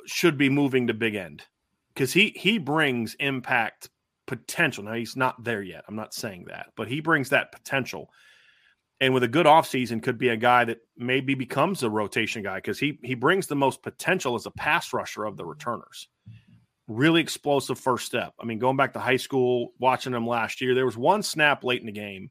[0.04, 1.44] should be moving to big end
[1.94, 3.88] because he he brings impact
[4.28, 4.84] potential.
[4.84, 5.84] Now he's not there yet.
[5.88, 8.10] I'm not saying that, but he brings that potential.
[9.00, 12.56] And with a good offseason, could be a guy that maybe becomes a rotation guy
[12.56, 16.08] because he he brings the most potential as a pass rusher of the returners.
[16.86, 18.34] Really explosive first step.
[18.40, 21.64] I mean, going back to high school, watching him last year, there was one snap
[21.64, 22.30] late in the game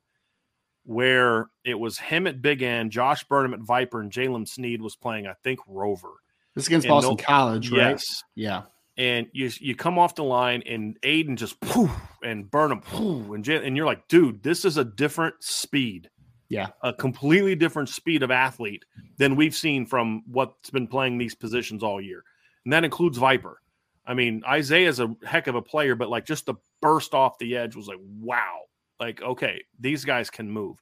[0.83, 4.95] where it was him at big end, Josh Burnham at Viper, and Jaylen Sneed was
[4.95, 6.13] playing, I think, Rover.
[6.55, 7.91] This against and Boston no, College, right?
[7.91, 8.23] Yes.
[8.35, 8.63] Yeah
[8.97, 11.91] and you you come off the line and Aiden just poof
[12.23, 16.09] and Burnham poof and and you're like, dude, this is a different speed.
[16.49, 18.85] Yeah, a completely different speed of athlete
[19.17, 22.23] than we've seen from what's been playing these positions all year,
[22.63, 23.61] and that includes Viper.
[24.05, 27.57] I mean, Isaiah's a heck of a player, but like just the burst off the
[27.57, 28.61] edge was like, wow,
[28.97, 30.81] like okay, these guys can move,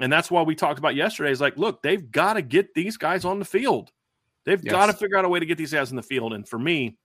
[0.00, 1.30] and that's why we talked about yesterday.
[1.30, 3.92] Is like, look, they've got to get these guys on the field
[4.44, 4.72] They've yes.
[4.72, 6.32] got to figure out a way to get these guys in the field.
[6.32, 6.98] And for me,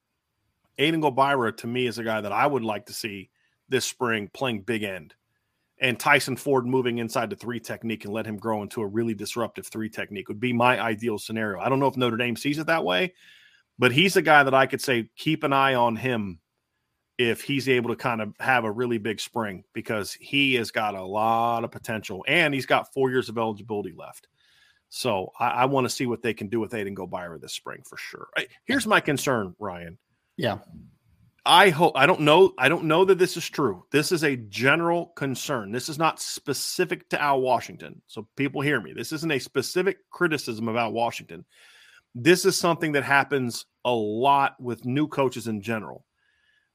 [0.79, 3.29] Aiden Gobaira to me is a guy that I would like to see
[3.67, 5.13] this spring playing big end.
[5.81, 9.13] And Tyson Ford moving inside the three technique and let him grow into a really
[9.13, 11.59] disruptive three technique would be my ideal scenario.
[11.59, 13.13] I don't know if Notre Dame sees it that way,
[13.77, 16.39] but he's a guy that I could say keep an eye on him
[17.17, 20.95] if he's able to kind of have a really big spring because he has got
[20.95, 24.27] a lot of potential and he's got four years of eligibility left.
[24.89, 27.83] So I, I want to see what they can do with Aiden Gobaira this spring
[27.85, 28.27] for sure.
[28.65, 29.97] Here's my concern, Ryan.
[30.39, 30.59] Yeah.
[31.45, 33.85] I hope I don't know I don't know that this is true.
[33.91, 35.71] This is a general concern.
[35.71, 38.01] This is not specific to Al Washington.
[38.07, 38.93] So people hear me.
[38.93, 41.45] This isn't a specific criticism Al Washington.
[42.13, 46.05] This is something that happens a lot with new coaches in general.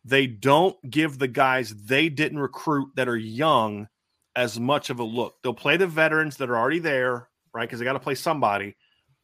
[0.05, 3.88] They don't give the guys they didn't recruit that are young
[4.35, 5.35] as much of a look.
[5.42, 7.66] They'll play the veterans that are already there right?
[7.66, 8.77] Because they got to play somebody.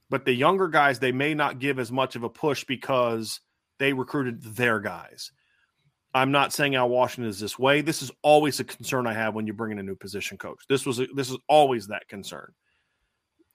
[0.09, 3.40] But the younger guys, they may not give as much of a push because
[3.80, 5.32] they recruited their guys.
[6.12, 7.80] I'm not saying Al Washington is this way.
[7.80, 10.58] This is always a concern I have when you bring in a new position coach.
[10.68, 12.52] This was a, this is always that concern.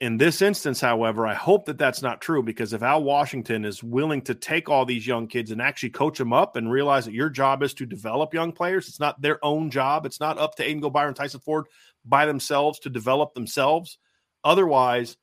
[0.01, 3.83] In this instance, however, I hope that that's not true because if Al Washington is
[3.83, 7.13] willing to take all these young kids and actually coach them up and realize that
[7.13, 10.05] your job is to develop young players, it's not their own job.
[10.05, 11.65] It's not up to Aiden Gobaira and Tyson Ford
[12.03, 13.99] by themselves to develop themselves.
[14.43, 15.17] Otherwise,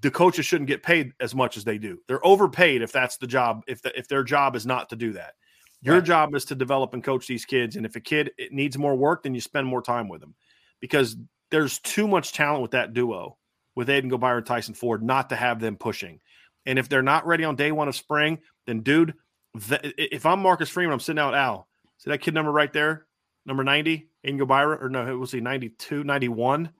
[0.00, 1.98] the coaches shouldn't get paid as much as they do.
[2.06, 3.62] They're overpaid if that's the job.
[3.66, 5.34] If the, if their job is not to do that,
[5.80, 6.04] your right.
[6.04, 7.76] job is to develop and coach these kids.
[7.76, 10.34] And if a kid needs more work, then you spend more time with them
[10.80, 11.16] because
[11.50, 13.36] there's too much talent with that duo
[13.74, 16.20] with Aiden Gobaira and Tyson Ford not to have them pushing.
[16.64, 19.14] And if they're not ready on day one of spring, then dude,
[19.54, 21.68] if I'm Marcus Freeman, I'm sitting out Al.
[21.98, 23.06] See that kid number right there,
[23.44, 26.70] number 90, Aiden Gobaira, or no, was he 92, 91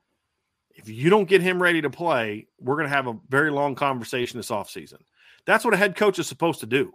[0.75, 3.75] if you don't get him ready to play, we're going to have a very long
[3.75, 4.99] conversation this offseason.
[5.47, 6.93] That's what a head coach is supposed to do.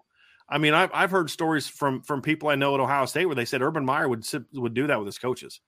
[0.49, 3.35] I mean, I've, I've heard stories from from people I know at Ohio State where
[3.35, 5.59] they said Urban Meyer would would do that with his coaches.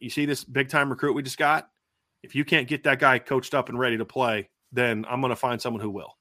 [0.00, 1.68] You see this big time recruit we just got.
[2.22, 5.30] If you can't get that guy coached up and ready to play, then I'm going
[5.30, 6.16] to find someone who will.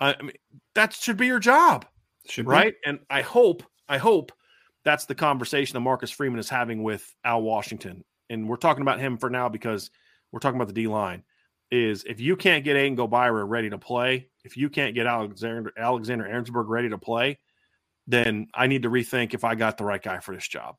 [0.00, 0.32] I mean,
[0.74, 1.86] that should be your job,
[2.28, 2.74] should right?
[2.74, 2.88] Be.
[2.88, 4.32] And I hope, I hope
[4.84, 8.04] that's the conversation that Marcus Freeman is having with Al Washington.
[8.28, 9.90] And we're talking about him for now because
[10.34, 11.22] we're talking about the D line,
[11.70, 15.72] is if you can't get Aiden Gobaira ready to play, if you can't get Alexander
[15.78, 17.38] Alexander Ehrensberg ready to play,
[18.08, 20.74] then I need to rethink if I got the right guy for this job.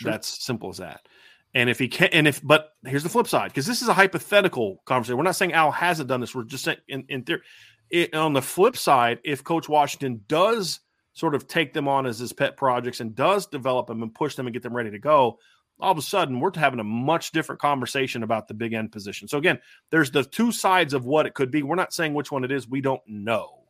[0.00, 0.10] Sure.
[0.10, 1.06] That's simple as that.
[1.54, 3.94] And if he can't, and if, but here's the flip side, because this is a
[3.94, 5.16] hypothetical conversation.
[5.16, 6.34] We're not saying Al hasn't done this.
[6.34, 7.42] We're just saying in, in theory.
[7.88, 10.80] It, on the flip side, if Coach Washington does
[11.12, 14.34] sort of take them on as his pet projects and does develop them and push
[14.34, 15.38] them and get them ready to go,
[15.80, 19.28] all of a sudden we're having a much different conversation about the big end position.
[19.28, 19.58] So again,
[19.90, 21.62] there's the two sides of what it could be.
[21.62, 22.68] We're not saying which one it is.
[22.68, 23.64] We don't know.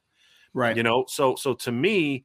[0.55, 0.77] Right.
[0.77, 2.25] You know, so so to me,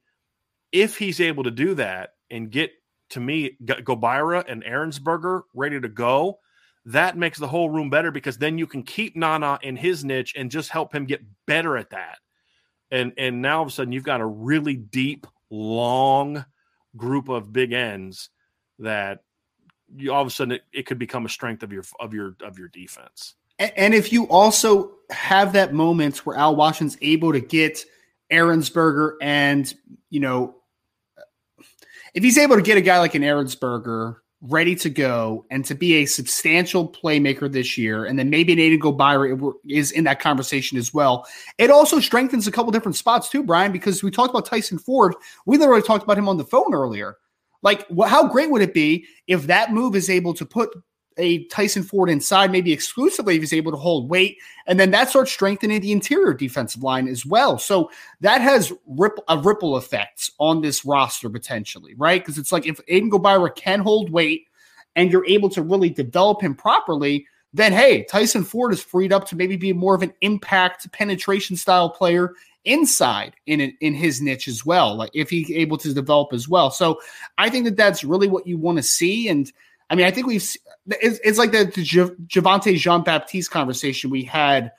[0.72, 2.72] if he's able to do that and get
[3.10, 6.38] to me Gobaira and Ehrensberger ready to go,
[6.86, 10.34] that makes the whole room better because then you can keep Nana in his niche
[10.36, 12.18] and just help him get better at that.
[12.90, 16.44] And and now all of a sudden you've got a really deep, long
[16.96, 18.30] group of big ends
[18.78, 19.20] that
[19.96, 22.36] you all of a sudden it, it could become a strength of your of your
[22.42, 23.34] of your defense.
[23.58, 27.84] And, if you also have that moment where Al Washington's able to get
[28.32, 29.72] Ehrensberger and
[30.10, 30.56] you know
[32.14, 35.74] if he's able to get a guy like an Ehrensberger ready to go and to
[35.74, 40.20] be a substantial playmaker this year, and then maybe an Aiden Gobaira is in that
[40.20, 41.26] conversation as well.
[41.58, 45.14] It also strengthens a couple different spots too, Brian, because we talked about Tyson Ford.
[45.46, 47.16] We literally talked about him on the phone earlier.
[47.64, 50.70] Like, how great would it be if that move is able to put
[51.16, 55.08] a Tyson Ford inside, maybe exclusively if he's able to hold weight, and then that
[55.08, 57.58] starts strengthening the interior defensive line as well.
[57.58, 62.20] So that has ripple, a ripple effect on this roster potentially, right?
[62.20, 64.46] Because it's like if Aiden Gobaira can hold weight
[64.96, 69.26] and you're able to really develop him properly, then hey, Tyson Ford is freed up
[69.28, 74.48] to maybe be more of an impact penetration style player inside in in his niche
[74.48, 74.94] as well.
[74.94, 76.70] Like if he's able to develop as well.
[76.70, 77.00] So
[77.38, 79.28] I think that that's really what you want to see.
[79.28, 79.50] And
[79.90, 80.48] I mean, I think we've
[80.86, 84.72] it's, it's like the, the Javontae Jean Baptiste conversation we had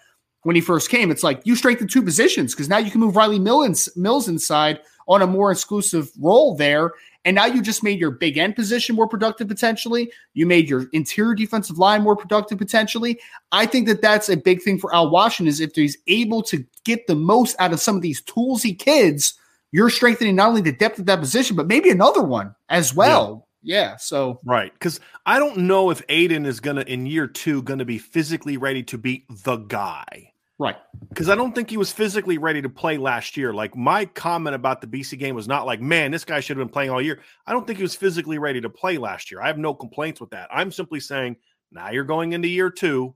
[0.43, 1.11] when he first came.
[1.11, 4.79] It's like you strengthen two positions because now you can move Rylie Mills Mills inside
[5.07, 6.91] on a more exclusive role there.
[7.25, 10.11] And now you just made your big end position more productive potentially.
[10.35, 13.19] You made your interior defensive line more productive potentially.
[13.51, 16.63] I think that that's a big thing for Al Washington is if he's able to
[16.85, 19.33] get the most out of some of these toolsy kids,
[19.71, 23.47] you're strengthening not only the depth of that position, but maybe another one as well.
[23.63, 23.81] Yeah.
[23.89, 27.85] yeah so right, because I don't know if Aiden is gonna in year two gonna
[27.85, 30.31] be physically ready to be the guy.
[30.57, 30.77] Right.
[31.09, 33.53] Because I don't think he was physically ready to play last year.
[33.53, 36.65] Like my comment about the BC game was not like, man, this guy should have
[36.65, 37.21] been playing all year.
[37.45, 39.41] I don't think he was physically ready to play last year.
[39.41, 40.47] I have no complaints with that.
[40.51, 41.35] I'm simply saying
[41.71, 43.15] now you're going into year two.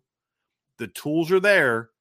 [0.78, 1.92] The tools are there.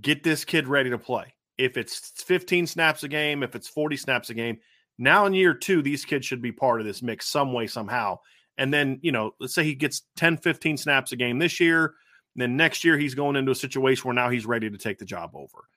[0.00, 1.34] Get this kid ready to play.
[1.58, 4.58] If it's 15 snaps a game, if it's 40 snaps a game,
[4.98, 8.18] now in year two, these kids should be part of this mix some way, somehow.
[8.56, 11.94] And then, you know, let's say he gets 10, 15 snaps a game this year
[12.36, 15.04] then next year he's going into a situation where now he's ready to take the
[15.04, 15.68] job over.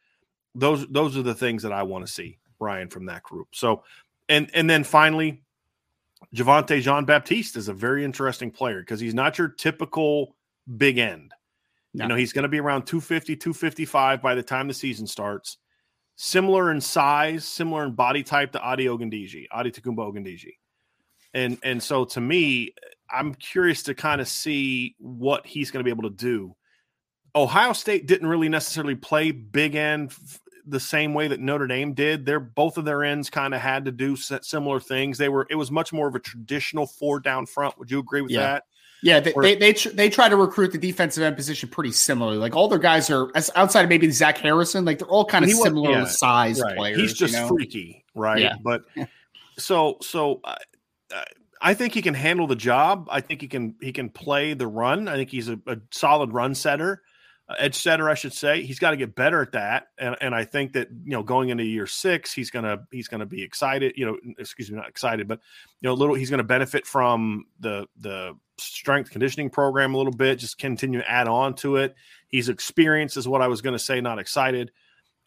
[0.56, 3.48] Those those are the things that I want to see, Ryan, from that group.
[3.54, 3.84] So
[4.30, 5.44] and and then finally,
[6.36, 10.36] Javontae Jean Baptiste is a very interesting player because he's not your typical
[10.78, 11.34] big end.
[11.94, 12.06] No.
[12.06, 15.58] You know, he's going to be around 250, 255 by the time the season starts.
[16.16, 20.54] Similar in size, similar in body type to Adi Ogundeji, Adetokunbo Ogundeji.
[21.34, 22.74] And and so to me,
[23.14, 26.56] I'm curious to kind of see what he's going to be able to do.
[27.36, 31.94] Ohio State didn't really necessarily play big end f- the same way that Notre Dame
[31.94, 32.26] did.
[32.26, 35.18] They're both of their ends kind of had to do similar things.
[35.18, 37.78] They were it was much more of a traditional four down front.
[37.80, 38.42] Would you agree with yeah.
[38.42, 38.64] that?
[39.04, 41.92] Yeah, they, or, they they, tr- they try to recruit the defensive end position pretty
[41.92, 42.38] similarly.
[42.38, 45.44] Like all their guys are as outside of maybe Zach Harrison, like they're all kind
[45.44, 46.78] of similar yeah, size right.
[46.78, 47.00] players.
[47.00, 47.48] He's just you know?
[47.50, 48.40] freaky, right?
[48.40, 48.56] Yeah.
[48.64, 48.84] But
[49.58, 50.56] so so uh,
[51.14, 51.22] uh,
[51.64, 53.08] I think he can handle the job.
[53.10, 55.08] I think he can he can play the run.
[55.08, 57.02] I think he's a, a solid run setter,
[57.48, 58.64] uh, edge setter, I should say.
[58.64, 59.88] He's got to get better at that.
[59.98, 63.26] And and I think that you know going into year six, he's gonna he's gonna
[63.26, 63.94] be excited.
[63.96, 65.40] You know, excuse me, not excited, but
[65.80, 66.16] you know, little.
[66.16, 70.40] He's gonna benefit from the the strength conditioning program a little bit.
[70.40, 71.96] Just continue to add on to it.
[72.28, 74.02] He's experienced, is what I was to say.
[74.02, 74.72] Not excited.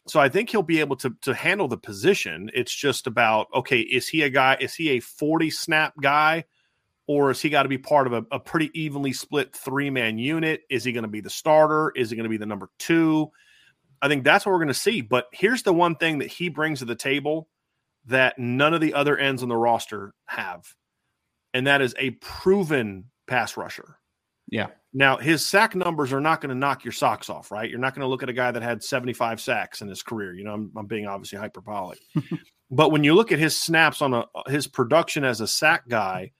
[0.07, 2.49] So I think he'll be able to to handle the position.
[2.53, 4.57] It's just about okay, is he a guy?
[4.59, 6.45] Is he a forty snap guy,
[7.07, 10.17] or is he got to be part of a, a pretty evenly split three man
[10.17, 10.61] unit?
[10.69, 11.91] Is he going to be the starter?
[11.95, 13.31] Is he going to be the number two?
[14.01, 15.01] I think that's what we're going to see.
[15.01, 17.49] But here's the one thing that he brings to the table
[18.05, 20.65] that none of the other ends on the roster have,
[21.53, 23.97] and that is a proven pass rusher.
[24.49, 24.67] Yeah.
[24.93, 27.69] Now, his sack numbers are not going to knock your socks off, right?
[27.69, 30.33] You're not going to look at a guy that had 75 sacks in his career.
[30.33, 31.99] You know, I'm, I'm being obviously hyperbolic.
[32.71, 36.31] but when you look at his snaps on a his production as a sack guy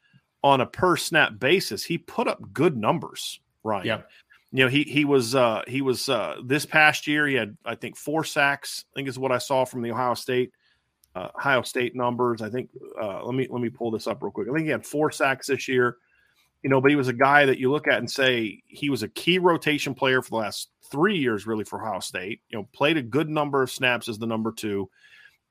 [0.43, 3.85] on a per snap basis, he put up good numbers, right?
[3.85, 4.01] Yeah.
[4.51, 7.75] You know, he he was uh he was uh this past year he had I
[7.75, 10.51] think four sacks, I think is what I saw from the Ohio State
[11.15, 12.41] uh, Ohio State numbers.
[12.41, 12.69] I think
[12.99, 14.47] uh let me let me pull this up real quick.
[14.49, 15.97] I think he had four sacks this year
[16.63, 19.03] you know, but he was a guy that you look at and say he was
[19.03, 22.41] a key rotation player for the last three years, really, for Ohio State.
[22.49, 24.89] You know, played a good number of snaps as the number two,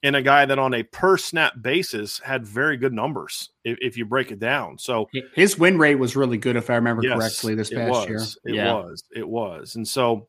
[0.03, 3.97] and a guy that on a per snap basis had very good numbers if, if
[3.97, 4.79] you break it down.
[4.79, 8.09] So his win rate was really good, if I remember yes, correctly, this past was,
[8.09, 8.55] year.
[8.55, 8.75] It yeah.
[8.75, 10.29] was, it was, and so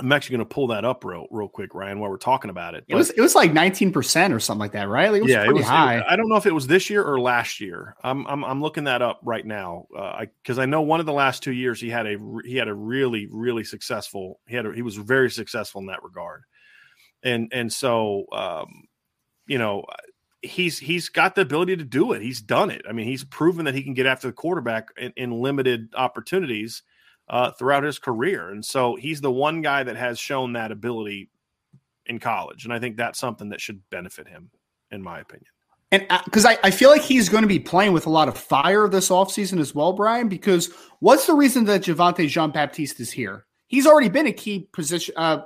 [0.00, 2.74] I'm actually going to pull that up real, real quick, Ryan, while we're talking about
[2.74, 2.84] it.
[2.88, 5.10] But, it was it was like 19 percent or something like that, right?
[5.10, 5.98] Like it was yeah, it was high.
[5.98, 7.94] It, I don't know if it was this year or last year.
[8.02, 9.86] I'm I'm, I'm looking that up right now
[10.30, 12.56] because uh, I, I, know one of the last two years he had a he
[12.56, 16.44] had a really really successful he had a, he was very successful in that regard,
[17.22, 18.88] and and so um,
[19.46, 19.84] you know
[20.42, 22.22] he's he's got the ability to do it.
[22.22, 22.82] He's done it.
[22.88, 26.82] I mean, he's proven that he can get after the quarterback in, in limited opportunities
[27.30, 28.50] uh, throughout his career.
[28.50, 31.30] And so he's the one guy that has shown that ability
[32.04, 32.64] in college.
[32.64, 34.50] And I think that's something that should benefit him,
[34.90, 35.46] in my opinion.
[35.92, 38.28] And because uh, I, I feel like he's going to be playing with a lot
[38.28, 43.00] of fire this offseason as well, Brian, because what's the reason that Javontae Jean Baptiste
[43.00, 43.46] is here?
[43.68, 45.42] He's already been a key position, uh,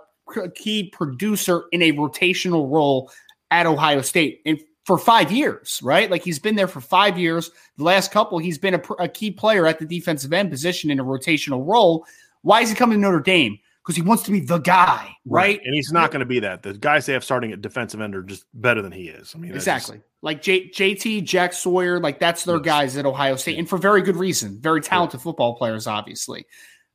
[0.54, 3.10] key producer in a rotational role
[3.50, 4.40] at Ohio State.
[4.46, 6.10] And for five years, right?
[6.10, 7.50] Like he's been there for five years.
[7.78, 11.00] The last couple, he's been a, a, key player at the defensive end position in
[11.00, 12.06] a rotational role.
[12.42, 13.58] Why is he coming to Notre Dame?
[13.82, 15.58] Because he wants to be the guy, right?
[15.58, 15.60] right.
[15.62, 16.62] And he's not going to be that.
[16.62, 19.34] The guys they have starting at defensive end are just better than he is.
[19.34, 19.98] I mean, exactly.
[19.98, 20.08] Just...
[20.22, 22.64] Like J- JT, Jack Sawyer, like that's their yes.
[22.64, 24.58] guys at Ohio State, and for very good reason.
[24.58, 25.24] Very talented yeah.
[25.24, 26.46] football players, obviously.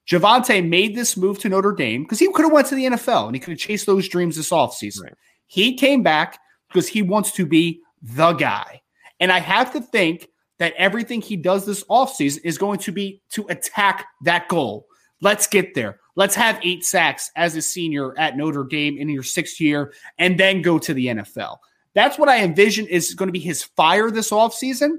[0.10, 3.28] Javontae made this move to Notre Dame because he could have went to the NFL
[3.28, 5.04] and he could have chased those dreams this offseason.
[5.04, 5.14] Right.
[5.46, 8.82] He came back because he wants to be the guy.
[9.20, 13.22] And I have to think that everything he does this offseason is going to be
[13.32, 14.88] to attack that goal.
[15.22, 16.00] Let's get there.
[16.16, 20.40] Let's have eight sacks as a senior at Notre Dame in your sixth year and
[20.40, 21.58] then go to the NFL.
[21.94, 24.98] That's what I envision is going to be his fire this offseason.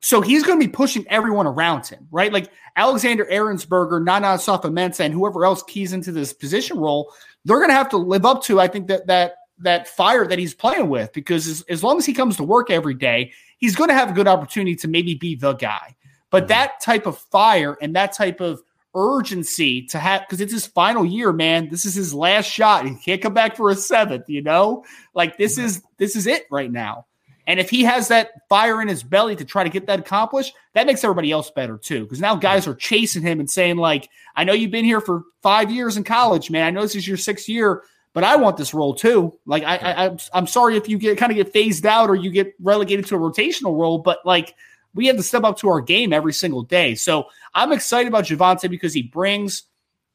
[0.00, 2.32] So he's going to be pushing everyone around him, right?
[2.32, 7.12] Like Alexander Ehrensberger, Nana Osafo-Mensah, and whoever else keys into this position role,
[7.44, 10.38] they're going to have to live up to, I think, that that that fire that
[10.38, 13.76] he's playing with because as, as long as he comes to work every day, he's
[13.76, 15.96] going to have a good opportunity to maybe be the guy.
[16.30, 16.48] But mm-hmm.
[16.48, 18.62] that type of fire and that type of
[18.94, 21.68] urgency to have because it's his final year, man.
[21.68, 22.86] This is his last shot.
[22.86, 24.84] He can't come back for a seventh, you know?
[25.14, 27.06] Like this is this is it right now.
[27.46, 30.52] And if he has that fire in his belly to try to get that accomplished,
[30.74, 32.02] that makes everybody else better too.
[32.02, 35.22] Because now guys are chasing him and saying, like, I know you've been here for
[35.42, 36.66] five years in college, man.
[36.66, 39.34] I know this is your sixth year, but I want this role too.
[39.46, 42.30] Like, I, I I'm sorry if you get kind of get phased out or you
[42.30, 44.54] get relegated to a rotational role, but like
[44.94, 46.94] we have to step up to our game every single day.
[46.94, 49.64] So I'm excited about Javonte because he brings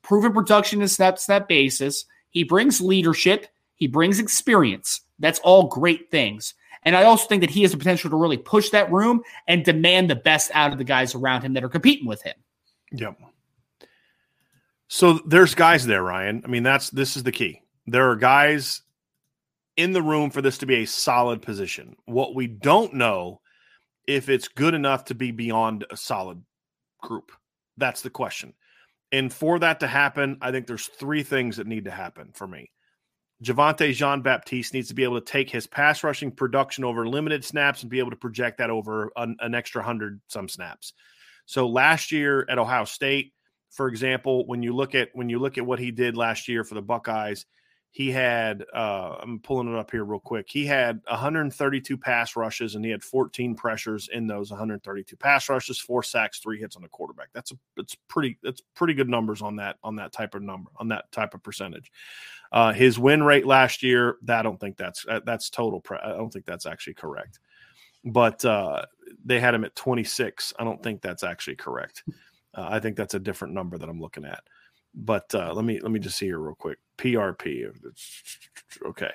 [0.02, 2.06] proven production in snap snap basis.
[2.30, 3.48] He brings leadership.
[3.76, 5.02] He brings experience.
[5.20, 6.54] That's all great things.
[6.84, 9.64] And I also think that he has the potential to really push that room and
[9.64, 12.36] demand the best out of the guys around him that are competing with him.
[12.92, 13.18] Yep.
[14.90, 16.44] So there's guys there, Ryan.
[16.46, 17.63] I mean, that's this is the key.
[17.86, 18.82] There are guys
[19.76, 21.96] in the room for this to be a solid position.
[22.06, 23.42] What we don't know
[24.08, 26.44] if it's good enough to be beyond a solid
[27.02, 27.32] group.
[27.78, 28.54] That's the question.
[29.12, 32.48] And for that to happen, I think there's three things that need to happen for
[32.48, 32.72] me.
[33.44, 37.44] Javonte Jean Baptiste needs to be able to take his pass rushing production over limited
[37.44, 40.94] snaps and be able to project that over an, an extra hundred some snaps.
[41.46, 43.34] So last year at Ohio State,
[43.70, 46.64] for example, when you look at when you look at what he did last year
[46.64, 47.46] for the Buckeyes,
[47.94, 50.48] he had uh, I'm pulling it up here real quick.
[50.50, 55.80] He had 132 pass rushes and he had 14 pressures in those 132 pass rushes,
[55.80, 57.30] four sacks, three hits on the quarterback.
[57.34, 60.72] That's a that's pretty that's pretty good numbers on that on that type of number
[60.78, 61.92] on that type of percentage.
[62.52, 65.80] Uh, his win rate last year, I don't think that's uh, that's total.
[65.80, 67.38] Pre- I don't think that's actually correct.
[68.06, 68.86] But uh,
[69.24, 70.52] they had him at 26.
[70.58, 72.04] I don't think that's actually correct.
[72.56, 74.44] Uh, I think that's a different number that I'm looking at.
[74.96, 76.78] But uh, let me let me just see here real quick.
[76.98, 77.72] PRP.
[78.86, 79.12] Okay.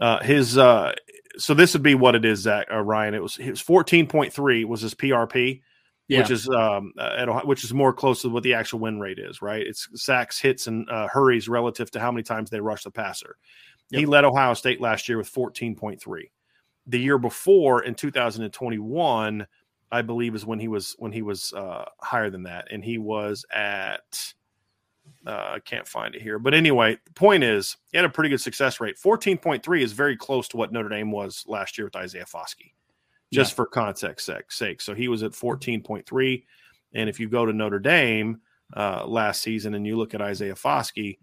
[0.00, 0.92] Uh, his uh,
[1.36, 3.14] so this would be what it is, Zach uh, Ryan.
[3.14, 5.60] It was his fourteen point three was his PRP,
[6.08, 6.20] yeah.
[6.20, 9.42] which is um at, which is more close to what the actual win rate is,
[9.42, 9.66] right?
[9.66, 13.36] It's sacks, hits, and uh, hurries relative to how many times they rush the passer.
[13.90, 14.00] Yep.
[14.00, 16.30] He led Ohio State last year with fourteen point three.
[16.86, 19.46] The year before, in two thousand and twenty one,
[19.90, 22.98] I believe is when he was when he was uh, higher than that, and he
[22.98, 24.32] was at
[25.28, 26.38] uh, I can't find it here.
[26.38, 28.96] But anyway, the point is, he had a pretty good success rate.
[28.96, 32.72] 14.3 is very close to what Notre Dame was last year with Isaiah Foskey,
[33.30, 33.56] just yeah.
[33.56, 34.80] for context sake.
[34.80, 36.44] So he was at 14.3.
[36.94, 38.40] And if you go to Notre Dame
[38.74, 41.18] uh, last season and you look at Isaiah Foskey,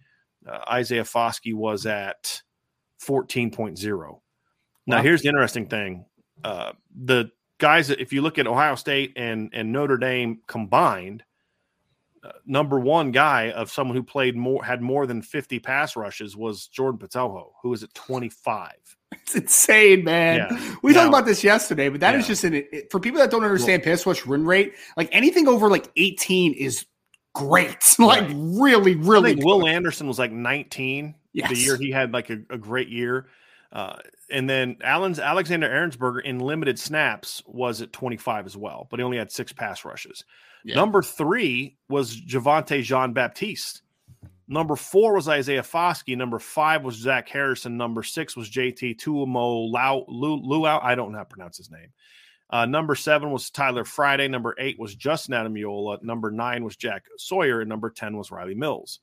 [0.48, 2.44] uh, Isaiah Foskey was at
[3.04, 4.20] 14.0.
[4.86, 5.02] Now, wow.
[5.02, 6.06] here's the interesting thing.
[6.44, 11.24] Uh, the guys, if you look at Ohio State and, and Notre Dame combined–
[12.46, 16.68] number one guy of someone who played more had more than 50 pass rushes was
[16.68, 18.72] Jordan Botelho, who was at 25.
[19.12, 20.38] It's insane, man.
[20.38, 20.76] Yeah.
[20.82, 22.20] We now, talked about this yesterday, but that yeah.
[22.20, 24.74] is just an for people that don't understand well, pass rush win rate.
[24.98, 26.86] Like anything over like 18 is
[27.34, 27.96] great.
[28.00, 28.34] like right.
[28.36, 29.36] really, really.
[29.36, 31.50] Will Anderson was like 19 yes.
[31.50, 33.28] the year he had like a, a great year.
[33.72, 33.98] Uh,
[34.32, 39.04] and then Allen's Alexander Ehrensberger in limited snaps was at 25 as well, but he
[39.04, 40.24] only had six pass rushes.
[40.66, 40.76] Yeah.
[40.76, 43.84] Number three was Javonte Jean Baptiste.
[44.48, 46.18] Number four was Isaiah Foskey.
[46.18, 47.78] Number five was Zach Harrison.
[47.78, 50.80] Number six was JT Tuamo Lau Luau.
[50.82, 51.90] I don't know how to pronounce his name.
[52.50, 54.28] Uh, number seven was Tyler Friday.
[54.28, 56.02] Number eight was Justin Ademilola.
[56.02, 57.62] Number nine was Jack Sawyer.
[57.62, 59.02] And number 10 was Rylie Mills.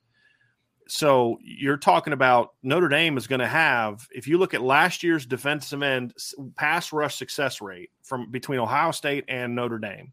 [0.89, 5.05] So you're talking about Notre Dame is going to have, if you look at last
[5.05, 6.13] year's defensive end
[6.57, 10.13] pass rush success rate from between Ohio State and Notre Dame,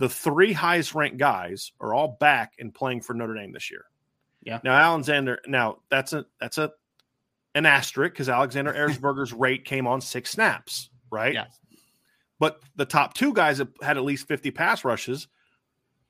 [0.00, 3.84] the three highest ranked guys are all back and playing for Notre Dame this year.
[4.42, 4.58] Yeah.
[4.64, 6.72] Now Alexander, now that's a that's a
[7.54, 11.34] an asterisk because Alexander Ehrensberger's rate came on six snaps, right?
[11.34, 11.44] Yeah.
[12.38, 15.28] But the top two guys that had at least 50 pass rushes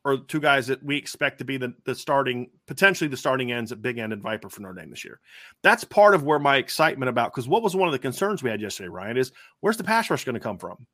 [0.05, 3.73] are two guys that we expect to be the, the starting, potentially the starting ends
[3.73, 5.19] at Big End and Viper for Notre Dame this year.
[5.63, 8.51] That's part of where my excitement about, because what was one of the concerns we
[8.51, 10.87] had yesterday, Ryan, is where's the pass rush going to come from?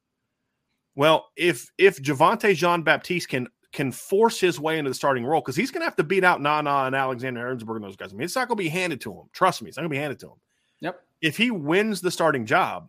[0.96, 5.42] Well, if if Javonte Jean Baptiste can can force his way into the starting role,
[5.42, 8.12] because he's going to have to beat out Nana and Alexander Ehrensberg and those guys.
[8.12, 9.24] I mean, it's not going to be handed to him.
[9.32, 10.36] Trust me, it's not going to be handed to him.
[10.80, 11.00] Yep.
[11.20, 12.88] If he wins the starting job,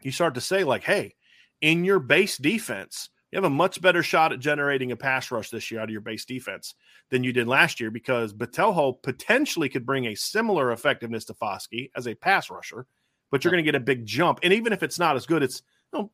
[0.00, 1.14] you start to say like, hey,
[1.60, 5.50] in your base defense, you have a much better shot at generating a pass rush
[5.50, 6.74] this year out of your base defense
[7.10, 11.90] than you did last year because Botelho potentially could bring a similar effectiveness to Foskey
[11.94, 12.86] as a pass rusher,
[13.30, 14.40] but you're going to get a big jump.
[14.42, 15.62] And even if it's not as good, it's
[15.92, 16.10] you know,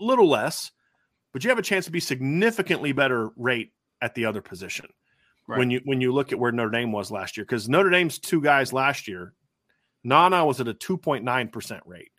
[0.00, 0.70] little less,
[1.32, 4.86] but you have a chance to be significantly better rate at the other position.
[5.48, 5.58] Right.
[5.58, 8.18] When you when you look at where Notre Dame was last year, because Notre Dame's
[8.18, 9.34] two guys last year,
[10.04, 12.10] Nana was at a 2.9% rate.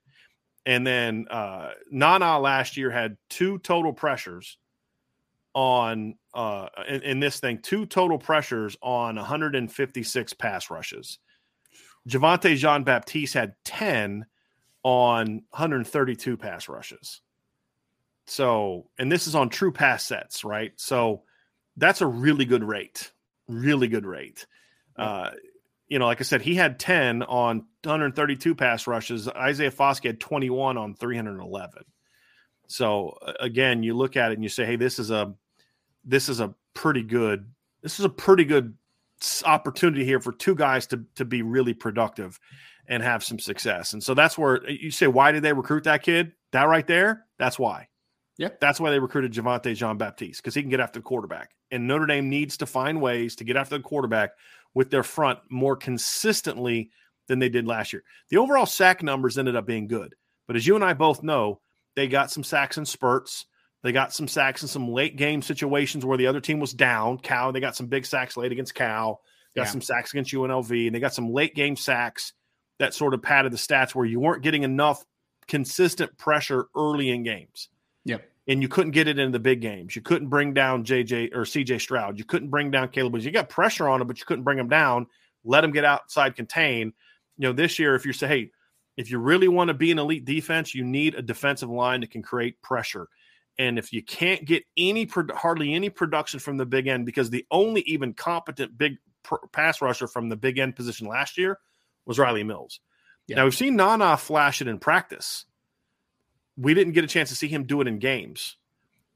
[0.66, 4.58] And then uh, Nana last year had two total pressures
[5.54, 11.20] on uh in, in, this thing, two total pressures on 156 pass rushes.
[12.10, 14.26] Javontae Jean Baptiste had 10
[14.84, 17.22] on 132 pass rushes.
[18.26, 20.72] So, and this is on true pass sets, right?
[20.78, 21.24] So
[21.78, 23.12] that's a really good rate.
[23.48, 24.46] Really good rate.
[24.96, 25.32] Uh,
[25.88, 29.28] you know, like I said, he had 10 on 132 pass rushes.
[29.28, 31.84] Isaiah Foskey had 21 on 311.
[32.68, 35.34] So again, you look at it and you say, "Hey, this is a
[36.04, 37.52] this is a pretty good
[37.82, 38.76] this is a pretty good
[39.46, 42.40] opportunity here for two guys to to be really productive
[42.88, 46.04] and have some success." And so that's where you say, "Why did they recruit that
[46.04, 47.90] kid?" That right there, that's why.
[48.38, 51.52] Yeah, that's why they recruited Javontae Jean Baptiste because he can get after the quarterback.
[51.72, 54.32] And Notre Dame needs to find ways to get after the quarterback
[54.74, 56.90] with their front more consistently
[57.28, 58.04] than they did last year.
[58.30, 60.16] The overall sack numbers ended up being good,
[60.48, 61.62] but as you and I both know,
[61.96, 63.46] they got some sacks and spurts.
[63.84, 67.18] They got some sacks in some late game situations where the other team was down.
[67.18, 69.22] Cal, they got some big sacks late against Cal.
[69.56, 69.72] Got yeah.
[69.72, 72.34] some sacks against UNLV, and they got some late game sacks
[72.80, 75.04] that sort of padded the stats where you weren't getting enough
[75.48, 77.70] consistent pressure early in games.
[78.06, 78.30] Yep.
[78.48, 79.96] And you couldn't get it in the big games.
[79.96, 82.18] You couldn't bring down JJ or CJ Stroud.
[82.18, 83.26] You couldn't bring down Caleb Williams.
[83.26, 85.08] You got pressure on him, but you couldn't bring him down.
[85.46, 86.94] Let him get outside contain.
[87.38, 88.52] You know, this year, if you say, hey,
[88.98, 92.12] if you really want to be an elite defense, you need a defensive line that
[92.12, 93.08] can create pressure.
[93.58, 97.46] And if you can't get any hardly any production from the big end, because the
[97.52, 98.98] only even competent big
[99.52, 101.60] pass rusher from the big end position last year
[102.06, 102.80] was Rylie Mills.
[103.28, 103.38] Yeah.
[103.38, 105.46] Now we've seen Nana flash it in practice.
[106.58, 108.58] We didn't get a chance to see him do it in games.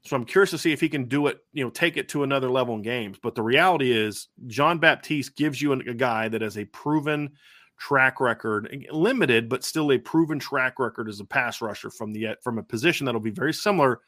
[0.04, 2.22] So I'm curious to see if he can do it, you know, take it to
[2.22, 3.18] another level in games.
[3.22, 7.30] But the reality is, John Baptiste gives you a guy that has a proven
[7.78, 12.36] track record, limited but still a proven track record as a pass rusher from the
[12.42, 14.00] from a position that'll be very similar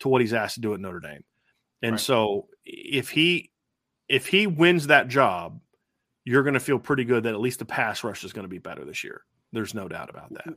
[0.00, 1.24] to what he's asked to do at Notre Dame.
[1.82, 2.00] And right.
[2.00, 3.50] so if he
[4.08, 5.60] if he wins that job,
[6.24, 8.48] you're going to feel pretty good that at least the pass rush is going to
[8.48, 9.22] be better this year.
[9.52, 10.54] There's no doubt about that.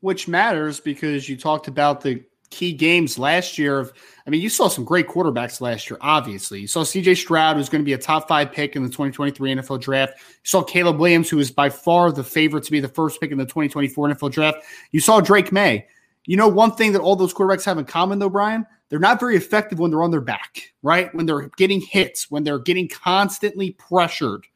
[0.00, 3.92] Which matters because you talked about the key games last year of
[4.26, 6.60] I mean, you saw some great quarterbacks last year, obviously.
[6.60, 9.54] You saw CJ Stroud, who's going to be a top five pick in the 2023
[9.54, 10.18] NFL draft.
[10.18, 13.32] You saw Caleb Williams, who is by far the favorite to be the first pick
[13.32, 14.58] in the 2024 NFL draft.
[14.92, 15.86] You saw Drake Maye.
[16.26, 19.18] You know, one thing that all those quarterbacks have in common, though, Brian, they're not
[19.18, 21.14] very effective when they're on their back, right?
[21.14, 24.46] When they're getting hits, when they're getting constantly pressured.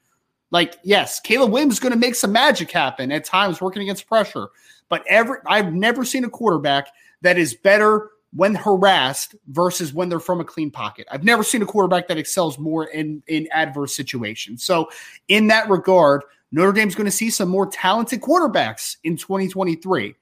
[0.53, 4.07] Like, yes, Caleb Williams is going to make some magic happen at times working against
[4.07, 4.49] pressure.
[4.89, 6.89] But every I've never seen a quarterback
[7.23, 11.07] that is better when harassed versus when they're from a clean pocket.
[11.11, 14.63] I've never seen a quarterback that excels more in in adverse situations.
[14.63, 14.91] So,
[15.29, 16.23] in that regard,
[16.53, 20.15] Notre Dame's going to see some more talented quarterbacks in 2023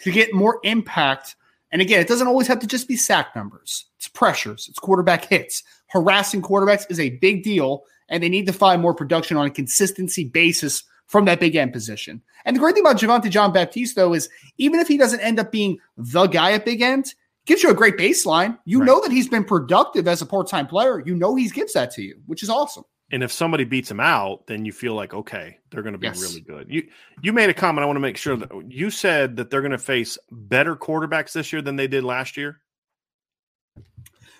[0.00, 1.36] to get more impact.
[1.70, 3.86] And again, it doesn't always have to just be sack numbers.
[3.98, 5.62] It's pressures, it's quarterback hits.
[5.88, 9.50] Harassing quarterbacks is a big deal, and they need to find more production on a
[9.50, 12.22] consistency basis from that big end position.
[12.44, 14.28] And the great thing about Javontae Jean Baptiste, though, is
[14.58, 17.14] even if he doesn't end up being the guy at big end,
[17.46, 18.58] gives you a great baseline.
[18.64, 18.86] You right.
[18.86, 21.02] know that he's been productive as a part time player.
[21.04, 22.84] You know he gives that to you, which is awesome.
[23.12, 26.08] And if somebody beats him out, then you feel like okay, they're going to be
[26.08, 26.20] yes.
[26.20, 26.66] really good.
[26.68, 26.88] You
[27.22, 27.84] you made a comment.
[27.84, 31.32] I want to make sure that you said that they're going to face better quarterbacks
[31.32, 32.60] this year than they did last year.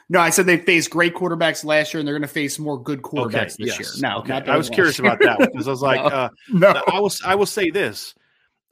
[0.09, 2.81] No, I said they faced great quarterbacks last year, and they're going to face more
[2.81, 4.01] good quarterbacks okay, this yes.
[4.01, 4.11] year.
[4.11, 4.35] No, okay.
[4.35, 6.01] I was curious about that because I was like,
[6.51, 6.83] no, uh, no.
[6.87, 7.13] I will.
[7.25, 8.15] I will say this: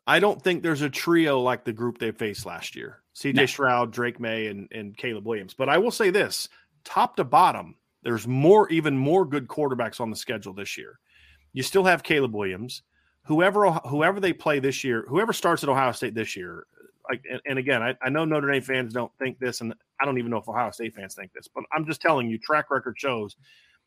[0.06, 3.02] I don't think there's a trio like the group they faced last year.
[3.16, 3.46] CJ no.
[3.46, 5.54] Stroud, Drake Maye, and, and Caleb Williams.
[5.54, 6.48] But I will say this
[6.84, 10.98] top to bottom, there's more, even more good quarterbacks on the schedule this year.
[11.52, 12.82] You still have Caleb Williams.
[13.26, 16.66] Whoever whoever they play this year, whoever starts at Ohio State this year,
[17.08, 19.74] like and, and again, I, I know Notre Dame fans don't think this, and
[20.04, 22.36] I don't even know if Ohio State fans think this, but I'm just telling you,
[22.36, 23.36] track record shows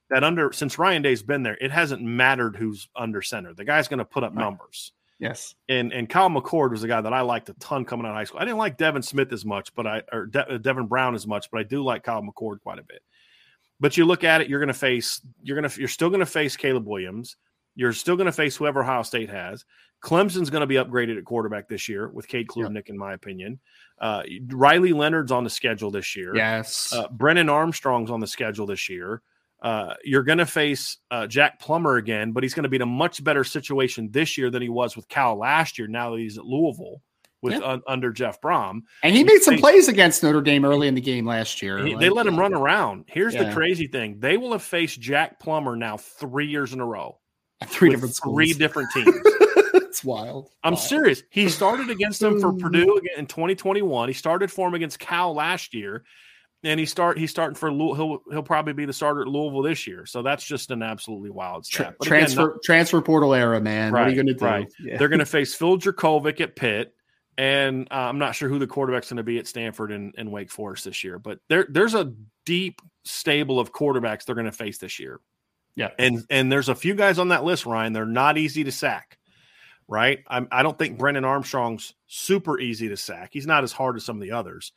[0.10, 3.54] that under since Ryan Day's been there, it hasn't mattered who's under center.
[3.54, 4.42] The guy's going to put up right.
[4.42, 4.94] numbers.
[5.20, 5.54] Yes.
[5.70, 8.16] And and Kyle McCord was a guy that I liked a ton coming out of
[8.16, 8.40] high school.
[8.40, 11.28] I didn't like Devin Smith as much, but I or De- uh, Devin Brown as
[11.28, 13.04] much, but I do like Kyle McCord quite a bit.
[13.80, 16.22] But you look at it, you're going to face you're going to you're still going
[16.22, 17.36] to face Caleb Williams.
[17.76, 19.66] You're still going to face whoever Ohio State has.
[20.02, 22.90] Clemson's going to be upgraded at quarterback this year with Cade Klubnik, yep.
[22.90, 23.60] in my opinion.
[24.00, 26.36] Uh, Riley Leonard's on the schedule this year.
[26.36, 26.94] Yes.
[26.94, 29.22] Uh, Brennan Armstrong's on the schedule this year.
[29.62, 32.84] Uh, you're going to face uh, Jack Plummer again, but he's going to be in
[32.84, 35.88] a much better situation this year than he was with Cal last year.
[35.88, 37.02] Now that he's at Louisville
[37.42, 37.62] with yeah.
[37.62, 40.94] un, under Jeff Brohm, and he made some faced, plays against Notre Dame early in
[40.94, 41.80] the game last year.
[41.80, 43.06] He, like, they let him run around.
[43.08, 43.46] Here's yeah.
[43.46, 47.18] the crazy thing: they will have faced Jack Plummer now three years in a row,
[47.66, 49.08] three different three different teams.
[49.98, 50.50] it's wild.
[50.64, 50.84] I'm wild.
[50.84, 51.24] serious.
[51.30, 54.10] He started against them for Purdue in 2021.
[54.10, 56.04] He started for him against Cal last year,
[56.64, 59.62] and he start he's starting for Louis, he'll he'll probably be the starter at Louisville
[59.62, 60.06] this year.
[60.06, 61.96] So that's just an absolutely wild stat.
[62.02, 63.92] Tra- transfer again, not, transfer portal era, man.
[63.92, 64.46] Right, what are you going to do?
[64.46, 64.74] Right.
[64.80, 64.98] Yeah.
[64.98, 66.94] They're going to face Phil Jurkovec at Pitt,
[67.38, 70.32] and uh, I'm not sure who the quarterback's going to be at Stanford and, and
[70.32, 71.20] Wake Forest this year.
[71.20, 72.14] But there there's a
[72.46, 75.20] deep stable of quarterbacks they're going to face this year.
[75.76, 77.94] Yeah, and and there's a few guys on that list, Ryan.
[77.94, 79.18] They're not easy to sack
[79.88, 80.24] right?
[80.28, 83.30] I'm, I do not think Brennan Armstrong's super easy to sack.
[83.34, 84.72] He's not as hard as some of the others.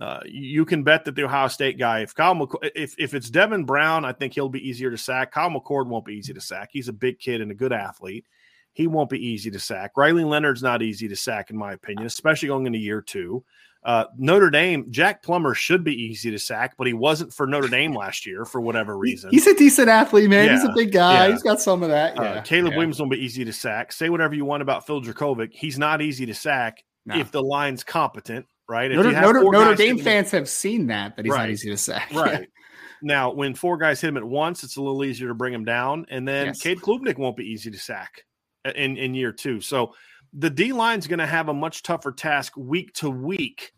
[0.00, 3.30] Uh, you can bet that the Ohio State guy, if Kyle, McC- if if it's
[3.30, 5.30] Devin Brown, I think he'll be easier to sack.
[5.30, 6.70] Kyle McCord won't be easy to sack.
[6.72, 8.26] He's a big kid and a good athlete.
[8.72, 9.92] He won't be easy to sack.
[9.96, 13.44] Riley Leonard's not easy to sack, in my opinion, especially going into year two.
[13.84, 17.68] Uh, Notre Dame, Jack Plummer should be easy to sack, but he wasn't for Notre
[17.68, 19.28] Dame last year for whatever reason.
[19.30, 20.46] He's a decent athlete, man.
[20.46, 21.26] Yeah, He's a big guy.
[21.26, 21.32] Yeah.
[21.32, 22.18] He's got some of that.
[22.18, 22.28] Uh, yeah.
[22.30, 22.78] Uh, Caleb yeah.
[22.78, 23.92] Williams will be easy to sack.
[23.92, 25.52] Say whatever you want about Phil Jurkovec.
[25.52, 27.16] He's not easy to sack no.
[27.16, 28.90] if the line's competent, right?
[28.90, 31.40] If Notre, Notre, Notre Dame fans have seen that, that he's right.
[31.40, 32.10] not easy to sack.
[32.14, 32.48] Right.
[33.02, 35.66] now, when four guys hit him at once, it's a little easier to bring him
[35.66, 36.06] down.
[36.08, 36.62] And then yes.
[36.62, 38.22] Cade Klubnik won't be easy to sack
[38.64, 39.60] in, in year two.
[39.60, 39.94] So
[40.32, 43.73] the D line's going to have a much tougher task week to week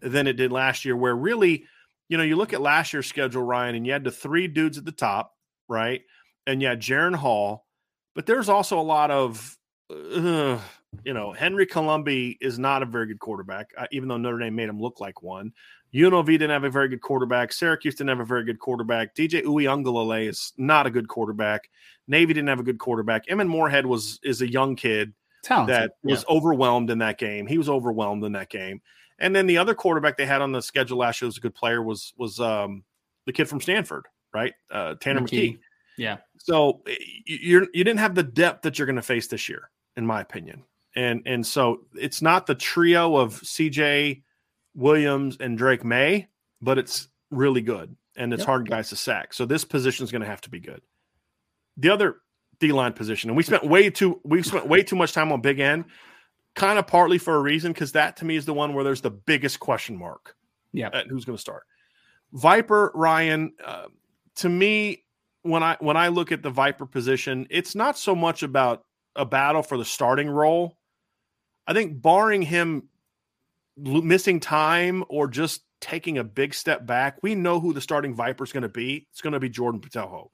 [0.00, 1.64] than it did last year, where really,
[2.08, 4.78] you know, you look at last year's schedule, Ryan, and you had the three dudes
[4.78, 5.34] at the top,
[5.68, 6.02] right?
[6.46, 7.66] And you had Jaren Hall,
[8.14, 9.56] but there's also a lot of,
[9.90, 10.58] uh,
[11.04, 14.56] you know, Henry Colombi is not a very good quarterback, uh, even though Notre Dame
[14.56, 15.52] made him look like one.
[15.94, 17.52] UNLV didn't have a very good quarterback.
[17.52, 19.14] Syracuse didn't have a very good quarterback.
[19.14, 21.68] DJ Uiagalelei is not a good quarterback.
[22.06, 23.24] Navy didn't have a good quarterback.
[23.28, 25.12] Emmett Morehead was is a young kid
[25.42, 27.46] Talented, that was overwhelmed in that game.
[27.46, 28.80] He was overwhelmed in that game.
[29.20, 31.54] And then the other quarterback they had on the schedule last year was a good
[31.54, 32.84] player was was um,
[33.26, 34.54] the kid from Stanford, right?
[34.70, 35.52] Uh, Tanner McKee.
[35.52, 35.58] McKee.
[35.98, 36.16] Yeah.
[36.38, 36.82] So
[37.26, 40.20] you're you didn't have the depth that you're going to face this year, in my
[40.20, 40.64] opinion.
[40.96, 44.22] And and so it's not the trio of CJ
[44.74, 46.28] Williams and Drake Maye,
[46.62, 48.46] but it's really good and it's yep.
[48.46, 49.32] hard guys to sack.
[49.34, 50.80] So this position is going to have to be good.
[51.76, 52.16] The other
[52.58, 55.40] D line position, and we spent way too we spent way too much time on
[55.40, 55.84] big end
[56.54, 59.00] kind of partly for a reason because that to me is the one where there's
[59.00, 60.36] the biggest question mark.
[60.72, 61.64] Yeah, who's going to start?
[62.32, 63.52] Viper Ryan.
[63.64, 63.86] Uh,
[64.36, 65.04] to me,
[65.42, 68.84] when I when I look at the Viper position, it's not so much about
[69.16, 70.76] a battle for the starting role.
[71.66, 72.88] I think barring him
[73.76, 78.44] missing time or just taking a big step back, we know who the starting Viper
[78.44, 79.06] is going to be.
[79.12, 80.28] It's going to be Jordan Botelho.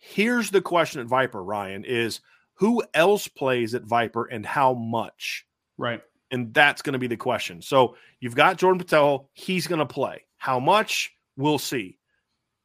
[0.00, 2.20] Here's the question at Viper, Ryan, is
[2.54, 5.46] who else plays at Viper and how much?
[5.78, 6.02] Right.
[6.30, 7.60] And that's going to be the question.
[7.60, 9.26] So you've got Jordan Botelho.
[9.34, 10.24] He's going to play.
[10.38, 11.12] How much?
[11.36, 11.98] We'll see.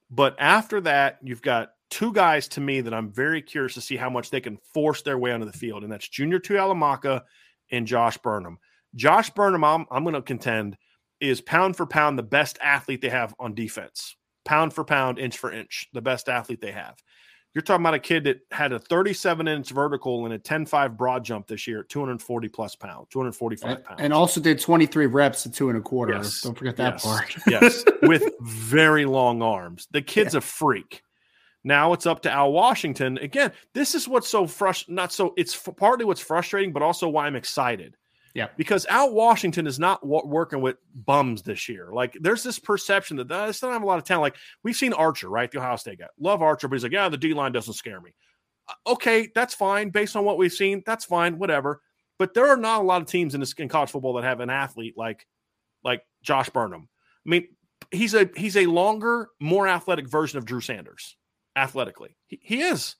[0.09, 3.95] But after that, you've got two guys to me that I'm very curious to see
[3.95, 7.23] how much they can force their way onto the field, and that's Junior Tuihalamaka
[7.71, 8.57] and Josh Burnham.
[8.95, 10.77] Josh Burnham, I'm, I'm going to contend,
[11.19, 14.15] is pound for pound the best athlete they have on defense.
[14.45, 16.95] Pound for pound, inch for inch, the best athlete they have.
[17.57, 20.95] You're talking about a kid that had a 37 inch vertical and a 10 5
[20.95, 23.99] broad jump this year at 240 plus pounds, 245 pounds.
[23.99, 26.13] And also did 23 reps at two and a quarter.
[26.13, 26.41] Yes.
[26.41, 27.03] Don't forget that yes.
[27.03, 27.35] part.
[27.47, 27.83] yes.
[28.03, 29.87] With very long arms.
[29.89, 30.37] The kid's yeah.
[30.37, 31.01] a freak.
[31.63, 33.17] Now it's up to Al Washington.
[33.17, 34.93] Again, this is what's so frustrating.
[34.93, 37.97] Not so, it's partly what's frustrating, but also why I'm excited
[38.37, 38.49] yeah.
[38.55, 41.89] Because Al Washington is not working with bums this year.
[41.91, 44.21] Like there's this perception that they still have a lot of talent.
[44.21, 45.49] Like we've seen Archer, right?
[45.49, 46.05] The Ohio State guy.
[46.19, 48.13] Love Archer, but he's like, yeah, the D line doesn't scare me.
[48.69, 49.89] Uh, okay, that's fine.
[49.89, 51.81] Based on what we've seen, that's fine, whatever.
[52.19, 54.39] But there are not a lot of teams in, this, in college football that have
[54.39, 55.25] an athlete like
[55.83, 56.89] like Josh Burnham.
[57.25, 57.47] I mean,
[57.89, 61.17] he's a he's a longer, more athletic version of Drew Sanders
[61.55, 62.15] athletically.
[62.27, 62.97] He, he is.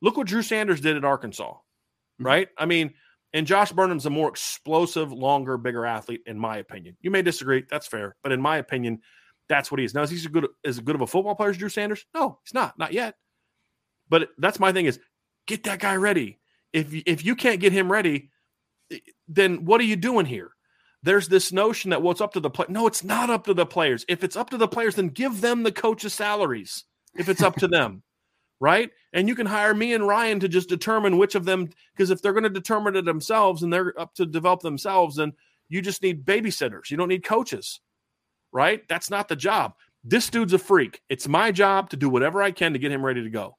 [0.00, 2.24] Look what Drew Sanders did at Arkansas, mm-hmm.
[2.24, 2.48] right?
[2.56, 2.94] I mean,
[3.32, 6.96] and Josh Burnham's a more explosive, longer, bigger athlete, in my opinion.
[7.00, 7.64] You may disagree.
[7.70, 8.16] That's fair.
[8.22, 9.00] But in my opinion,
[9.48, 9.94] that's what he is.
[9.94, 12.06] Now, is he as good, as good of a football player as Drew Sanders?
[12.14, 12.78] No, he's not.
[12.78, 13.16] Not yet.
[14.08, 14.98] But that's my thing is
[15.46, 16.38] get that guy ready.
[16.72, 18.30] If, if you can't get him ready,
[19.26, 20.52] then what are you doing here?
[21.02, 22.66] There's this notion that well, it's up to the play.
[22.68, 24.04] No, it's not up to the players.
[24.08, 26.84] If it's up to the players, then give them the coach's salaries.
[27.14, 28.02] If it's up to them
[28.60, 28.90] right?
[29.12, 32.20] And you can hire me and Ryan to just determine which of them, because if
[32.20, 35.32] they're going to determine it themselves and they're up to develop themselves, then
[35.68, 36.90] you just need babysitters.
[36.90, 37.80] You don't need coaches,
[38.52, 38.86] right?
[38.88, 39.74] That's not the job.
[40.04, 41.02] This dude's a freak.
[41.08, 43.56] It's my job to do whatever I can to get him ready to go.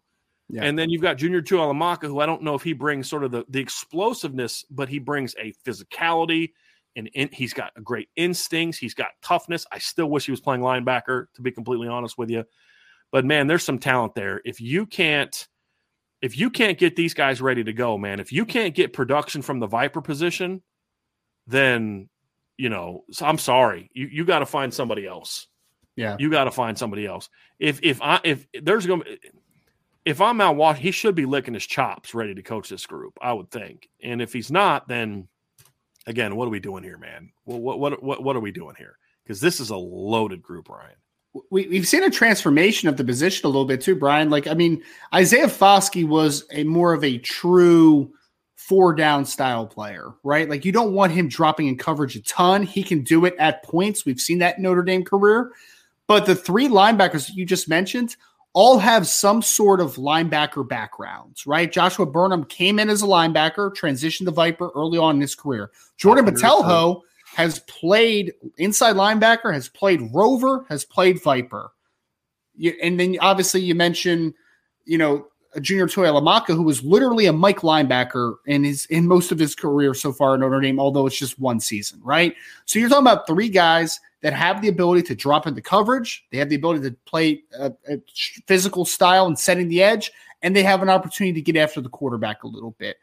[0.50, 0.64] Yeah.
[0.64, 3.32] And then you've got Junior Tuihalamaka, who I don't know if he brings sort of
[3.32, 6.54] the, the explosiveness, but he brings a physicality
[6.96, 8.80] and in, he's got great instincts.
[8.80, 9.68] He's got toughness.
[9.72, 12.46] I still wish he was playing linebacker, to be completely honest with you.
[13.12, 14.42] But man, there's some talent there.
[14.46, 15.48] If you can't
[16.22, 19.42] if you can't get these guys ready to go, man, if you can't get production
[19.42, 20.62] from the Viper position,
[21.48, 22.10] then
[22.58, 23.90] you know, I'm sorry.
[23.94, 25.48] You you got to find somebody else.
[25.96, 26.18] Yeah.
[26.20, 27.30] You got to find somebody else.
[27.58, 29.18] If if I if there's going to
[30.06, 33.18] if I'm Al Washington, he should be licking his chops ready to coach this group,
[33.22, 33.90] I would think.
[34.02, 35.28] And if he's not, then
[36.06, 37.32] again, what are we doing here, man?
[37.46, 38.98] Well, what what what what are we doing here?
[39.24, 40.96] Because this is a loaded group, Ryan.
[41.52, 44.30] We, we've seen a transformation of the position a little bit too, Brian.
[44.30, 48.12] Like, I mean, Isaiah Foskey was a more of a true
[48.56, 50.50] four down style player, right?
[50.50, 52.64] Like, you don't want him dropping in coverage a ton.
[52.64, 54.06] He can do it at points.
[54.06, 55.52] We've seen that Notre Dame career.
[56.08, 58.16] But the three linebackers you just mentioned
[58.54, 61.72] all have some sort of linebacker backgrounds, right?
[61.72, 65.70] Joshua Burnham came in as a linebacker, transitioned to Viper early on in his career.
[65.98, 67.02] Jordan Botelho
[67.36, 71.72] has played inside linebacker, has played Rover, has played Viper.
[72.56, 74.34] You, and then obviously you mentioned,
[74.86, 79.32] you know, a Junior Tuihalamaka, who was literally a Mike linebacker in his in most
[79.32, 82.36] of his career so far in Notre Dame, although it's just one season, right?
[82.66, 86.26] So you're talking about three guys that have the ability to drop into coverage.
[86.32, 88.00] They have the ability to play a, a
[88.48, 90.12] physical style and setting the edge,
[90.42, 92.98] and they have an opportunity to get after the quarterback a little bit.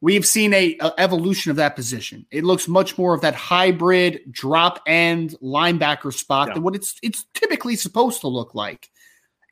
[0.00, 2.26] We've seen a, a, evolution of that position.
[2.30, 6.54] It looks much more of that hybrid drop end linebacker spot yeah.
[6.54, 8.88] than what it's it's typically supposed to look like.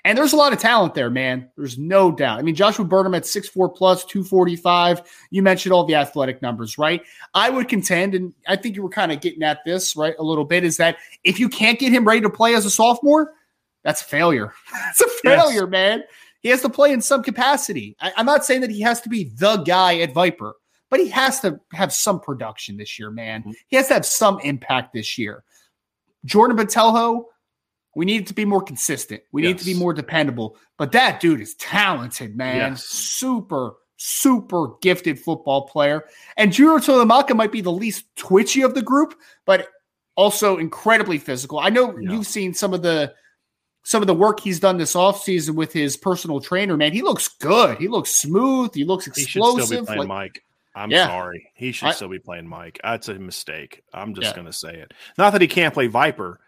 [0.07, 1.51] And there's a lot of talent there, man.
[1.57, 2.39] There's no doubt.
[2.39, 5.03] I mean, Joshua Burnham at 6'4 plus, 245.
[5.33, 7.03] You mentioned all the athletic numbers, right?
[7.35, 10.23] I would contend, and I think you were kind of getting at this, right, a
[10.23, 13.35] little bit, is that if you can't get him ready to play as a sophomore,
[13.83, 14.53] that's a failure.
[14.73, 15.71] That's a failure, yes.
[15.71, 16.03] man.
[16.47, 17.97] He has to play in some capacity.
[18.01, 20.55] I, am not saying that he has to be the guy at Viper,
[20.91, 23.41] but he has to have some production this year, man.
[23.41, 23.51] Mm-hmm.
[23.67, 25.43] He has to have some impact this year.
[26.25, 27.25] Jordan Botelho,
[27.97, 29.23] we need to be more consistent.
[29.33, 29.49] We yes.
[29.49, 30.57] need to be more dependable.
[30.79, 32.75] But that dude is talented, man.
[32.75, 32.85] Yes.
[32.85, 36.05] Super, super gifted football player.
[36.37, 39.67] And Junior Tuihalamaka might be the least twitchy of the group, but
[40.15, 41.59] also incredibly physical.
[41.59, 42.13] I know yeah.
[42.13, 43.13] you've seen some of the
[43.87, 46.93] some of the work he's done this offseason with his personal trainer, man.
[46.93, 47.79] He looks good.
[47.79, 48.75] He looks smooth.
[48.75, 49.61] He looks explosive.
[49.61, 50.45] He should still be playing like, Mike.
[50.75, 51.07] I'm yeah.
[51.07, 51.53] sorry.
[51.55, 52.81] He should I, still be playing Mike.
[52.83, 53.85] That's a mistake.
[53.95, 54.35] I'm just yeah.
[54.35, 54.93] going to say it.
[55.17, 56.41] Not that he can't play Viper,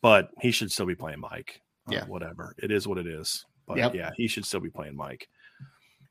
[0.00, 1.60] but he should still be playing Mike.
[1.86, 2.06] Uh, yeah.
[2.06, 2.54] whatever.
[2.56, 3.44] It is what it is.
[3.66, 3.94] But yep.
[3.94, 5.28] yeah, he should still be playing Mike.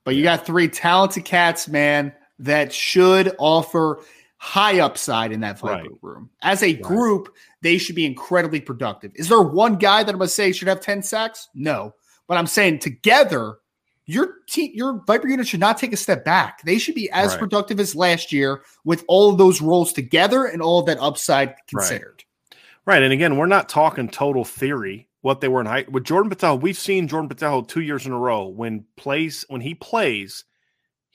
[0.04, 4.04] But you got three talented cats, man, that should offer
[4.40, 5.90] high upside in that Viper right.
[6.02, 6.30] room.
[6.42, 6.82] As a right.
[6.82, 9.12] group, they should be incredibly productive.
[9.16, 11.50] Is there one guy that I'm going to say should have 10 sacks?
[11.54, 11.94] No.
[12.26, 13.58] But I'm saying together,
[14.06, 16.64] your team, your Viper unit should not take a step back.
[16.64, 17.40] They should be as right.
[17.40, 21.56] productive as last year with all of those roles together and all of that upside
[21.68, 22.24] considered.
[22.86, 23.04] Right.
[23.04, 25.92] And again, we're not talking total theory what they were in height.
[25.92, 29.62] With Jordan Botelho, we've seen Jordan Botelho two years in a row when plays when
[29.62, 30.46] he plays,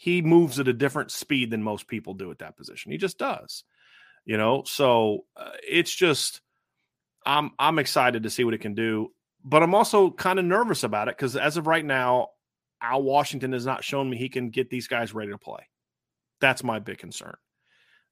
[0.05, 2.93] he moves at a different speed than most people do at that position.
[2.93, 3.65] He just does.
[4.25, 6.41] You know, so uh, it's just
[7.27, 9.13] I'm I'm excited to see what it can do,
[9.45, 12.29] but I'm also kind of nervous about it because as of right now,
[12.81, 15.69] Al Washington has not shown me he can get these guys ready to play.
[16.41, 17.37] That's my big concern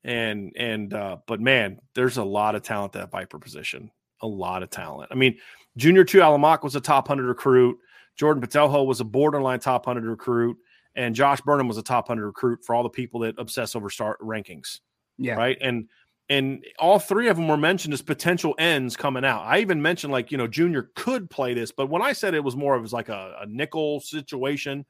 [0.05, 3.91] and and uh, but man, there's a lot of talent at Viper position.
[4.21, 5.11] A lot of talent.
[5.11, 5.39] I mean,
[5.77, 7.79] Junior Tuihalamaka was a top hundred recruit.
[8.17, 10.57] Jordan Botelho was a borderline top hundred recruit,
[10.95, 13.91] and Josh Burnham was a top hundred recruit for all the people that obsess over
[13.91, 14.81] start rankings.
[15.19, 15.35] Yeah.
[15.35, 15.59] Right.
[15.61, 15.89] And
[16.29, 19.43] and all three of them were mentioned as potential ends coming out.
[19.43, 22.45] I even mentioned like you know Junior could play this, but when I said it
[22.45, 24.87] was more of like a, a nickel situation,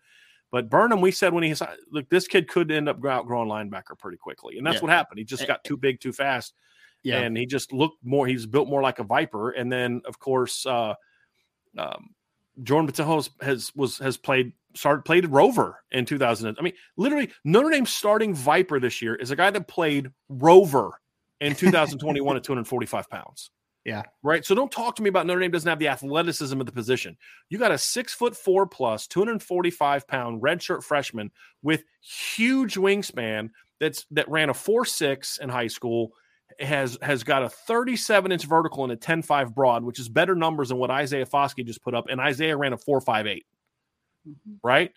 [0.52, 1.54] but Burnham, we said when he
[1.90, 4.82] look, this kid could end up outgrowing linebacker pretty quickly, and that's yeah.
[4.82, 5.18] what happened.
[5.18, 6.54] He just got too big too fast,
[7.02, 7.20] yeah.
[7.20, 8.26] and he just looked more.
[8.26, 10.94] He's built more like a viper, and then of course, uh,
[11.78, 12.10] um,
[12.62, 16.56] Jordan Botelho has was has played started played Rover in 2000.
[16.58, 21.00] I mean, literally Notre Dame starting Viper this year is a guy that played Rover
[21.40, 23.50] in 2021 at 245 pounds.
[23.84, 24.02] Yeah.
[24.22, 24.44] Right.
[24.44, 27.16] So don't talk to me about Notre Dame doesn't have the athleticism of the position.
[27.48, 33.50] You got a six foot four plus, 245 pound redshirt freshman with huge wingspan
[33.80, 36.12] that's that ran a four six in high school,
[36.60, 40.36] has has got a 37 inch vertical and a 10 5 broad, which is better
[40.36, 42.06] numbers than what Isaiah Foskey just put up.
[42.08, 43.44] And Isaiah ran a 4 5 8.
[44.28, 44.54] Mm-hmm.
[44.62, 44.92] Right.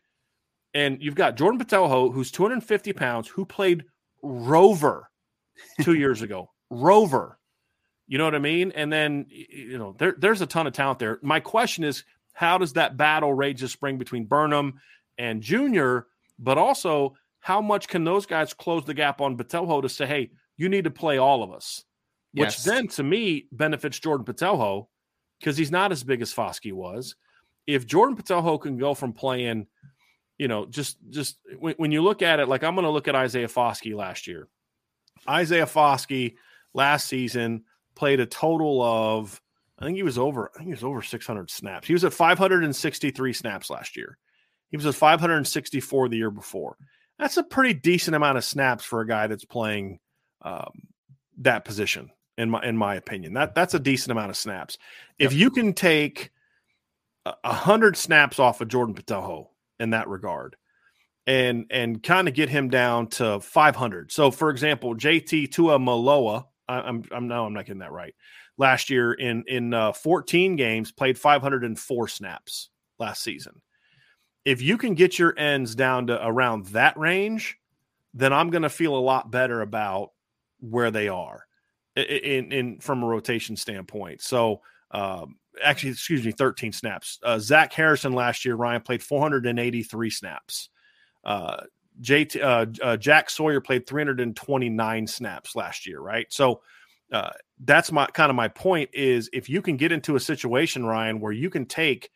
[0.73, 3.85] And you've got Jordan Botelho, who's 250 pounds, who played
[4.21, 5.09] Rover
[5.81, 6.49] two years ago.
[6.69, 7.39] Rover
[8.07, 8.71] you know what I mean?
[8.75, 11.19] And then you know there, there's a ton of talent there.
[11.21, 12.03] My question is,
[12.33, 14.79] how does that battle rage this spring between Burnham
[15.17, 16.07] and Junior?
[16.37, 20.31] But also, how much can those guys close the gap on Botelho to say, hey,
[20.57, 21.83] you need to play all of us?
[22.33, 22.63] Which yes.
[22.63, 24.87] then to me benefits Jordan Botelho
[25.39, 27.15] because he's not as big as Foskey was.
[27.67, 29.67] If Jordan Botelho can go from playing
[30.37, 33.07] you know, just just when, when you look at it, like I'm going to look
[33.07, 34.47] at Isaiah Foskey last year.
[35.27, 36.35] Isaiah Foskey
[36.73, 37.63] last season
[37.95, 39.41] played a total of
[39.79, 41.87] I think he was over I think he was over 600 snaps.
[41.87, 44.17] He was at 563 snaps last year.
[44.71, 46.77] He was at 564 the year before.
[47.17, 49.99] That's a pretty decent amount of snaps for a guy that's playing
[50.41, 50.87] um,
[51.37, 53.33] that position in my in my opinion.
[53.33, 54.77] That that's a decent amount of snaps.
[55.17, 56.31] If you can take
[57.25, 59.47] a hundred snaps off of Jordan Botelho
[59.79, 60.55] in that regard,
[61.25, 64.11] and and kind of get him down to 500.
[64.11, 68.13] So, for example, JT Tuimoloau, I, I'm I'm no, I'm not getting that right.
[68.57, 72.69] Last year in in uh, 14 games, played 504 snaps
[72.99, 73.61] last season.
[74.45, 77.57] If you can get your ends down to around that range,
[78.13, 80.11] then I'm going to feel a lot better about
[80.59, 81.45] where they are
[81.95, 84.21] in, in from a rotation standpoint.
[84.21, 84.61] So
[84.91, 87.19] um, actually, excuse me, 13 snaps.
[87.23, 90.69] Uh, Zach Harrison last year, Ryan played 483 snaps.
[91.23, 91.57] Uh,
[92.01, 96.27] JT, uh, uh, Jack Sawyer played 329 snaps last year, right?
[96.29, 96.61] So
[97.11, 97.31] uh,
[97.63, 101.19] that's my kind of my point is if you can get into a situation, Ryan,
[101.19, 102.09] where you can take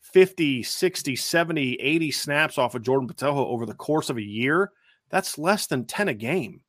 [0.00, 4.72] 50, 60, 70, 80 snaps off of Jordan Botelho over the course of a year,
[5.08, 6.60] that's less than 10 a game.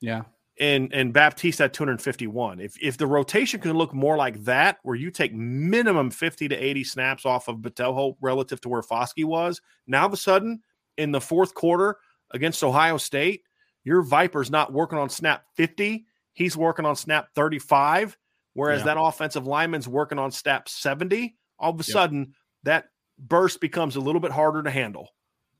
[0.00, 0.22] Yeah
[0.60, 2.60] and and Baptiste at 251.
[2.60, 6.56] If if the rotation can look more like that, where you take minimum 50 to
[6.56, 10.62] 80 snaps off of Botelho relative to where Foskey was, now all of a sudden
[10.96, 11.96] in the fourth quarter
[12.32, 13.42] against Ohio State,
[13.84, 18.16] your Viper's not working on snap 50, he's working on snap 35,
[18.52, 18.86] whereas yeah.
[18.86, 21.36] that offensive lineman's working on snap 70.
[21.58, 22.34] All of a sudden,
[22.64, 22.86] that
[23.18, 25.10] burst becomes a little bit harder to handle.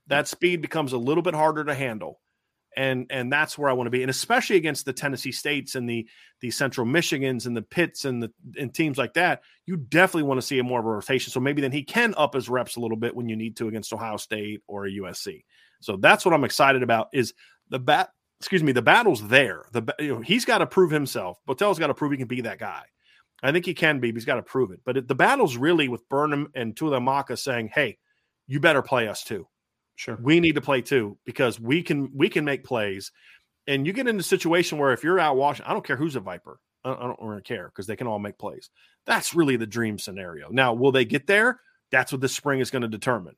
[0.08, 2.20] That speed becomes a little bit harder to handle
[2.76, 5.88] and and that's where I want to be, and especially against the Tennessee States and
[5.88, 6.06] the
[6.40, 10.40] the Central Michigans and the Pitts and the and teams like that, you definitely want
[10.40, 11.32] to see a more of a rotation.
[11.32, 13.68] So maybe then he can up his reps a little bit when you need to
[13.68, 15.44] against Ohio State or USC.
[15.80, 17.08] So that's what I'm excited about.
[17.12, 17.34] Is
[17.68, 18.10] the bat?
[18.40, 19.66] Excuse me, the battle's there.
[19.72, 21.38] The you know, he's got to prove himself.
[21.48, 22.82] Botelho's got to prove he can be that guy.
[23.42, 24.80] I think he can be, but he's got to prove it.
[24.84, 27.98] But it, the battle's really with Burnham and Tuihalamaka saying, "Hey,
[28.46, 29.46] you better play us too."
[29.96, 30.18] Sure.
[30.20, 33.12] We need to play too because we can we can make plays.
[33.66, 36.16] And you get in a situation where if you're out watching, I don't care who's
[36.16, 36.58] a Viper.
[36.84, 38.70] I don't, I don't really care because they can all make plays.
[39.06, 40.48] That's really the dream scenario.
[40.50, 41.60] Now, will they get there?
[41.90, 43.36] That's what this spring is going to determine,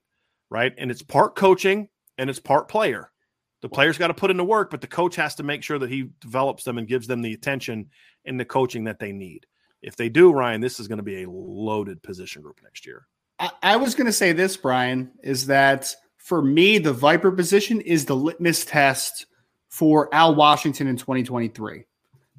[0.50, 0.72] right?
[0.78, 3.10] And it's part coaching and it's part player.
[3.60, 5.78] The player's got to put in the work, but the coach has to make sure
[5.78, 7.88] that he develops them and gives them the attention
[8.24, 9.46] and the coaching that they need.
[9.82, 13.06] If they do, Ryan, this is going to be a loaded position group next year.
[13.38, 15.94] I, I was going to say this, Brian, is that
[16.24, 19.26] for me, the Viper position is the litmus test
[19.68, 21.84] for Al Washington in 2023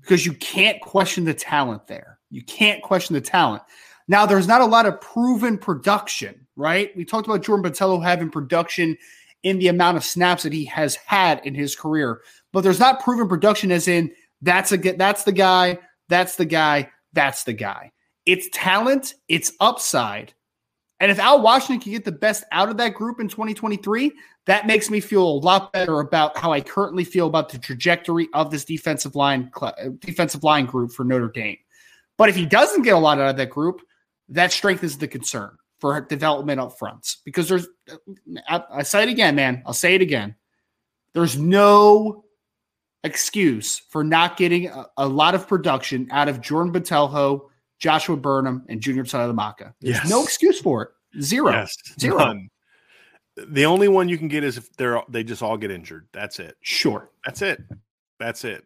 [0.01, 2.17] because you can't question the talent there.
[2.31, 3.61] You can't question the talent.
[4.07, 6.97] Now, there's not a lot of proven production, right?
[6.97, 8.97] We talked about Jordan Botelho having production
[9.43, 12.21] in the amount of snaps that he has had in his career,
[12.51, 14.11] but there's not proven production as in
[14.41, 15.77] that's a that's the guy,
[16.09, 17.91] that's the guy, that's the guy.
[18.25, 20.33] It's talent, it's upside,
[20.99, 24.11] and if Al Washington can get the best out of that group in 2023,
[24.45, 28.29] that makes me feel a lot better about how I currently feel about the trajectory
[28.33, 31.57] of this defensive line uh, defensive line group for Notre Dame.
[32.17, 33.81] But if he doesn't get a lot out of that group,
[34.29, 37.17] that strengthens the concern for development up front.
[37.25, 37.97] Because there's, uh,
[38.47, 39.63] I, I say it again, man.
[39.65, 40.35] I'll say it again.
[41.13, 42.23] There's no
[43.03, 47.49] excuse for not getting a, a lot of production out of Jordan Botelho
[47.85, 49.71] Joshua Burnham, and Junior Tuihalamaka.
[49.79, 50.09] There's yes.
[50.09, 51.21] no excuse for it.
[51.21, 51.51] Zero.
[51.51, 52.17] Yes, Zero.
[52.17, 52.49] None.
[53.49, 56.07] The only one you can get is if they're they just all get injured.
[56.11, 56.55] That's it.
[56.61, 57.11] Sure.
[57.23, 57.61] That's it.
[58.19, 58.65] That's it.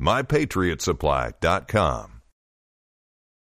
[0.00, 2.19] MyPatriotSupply.com.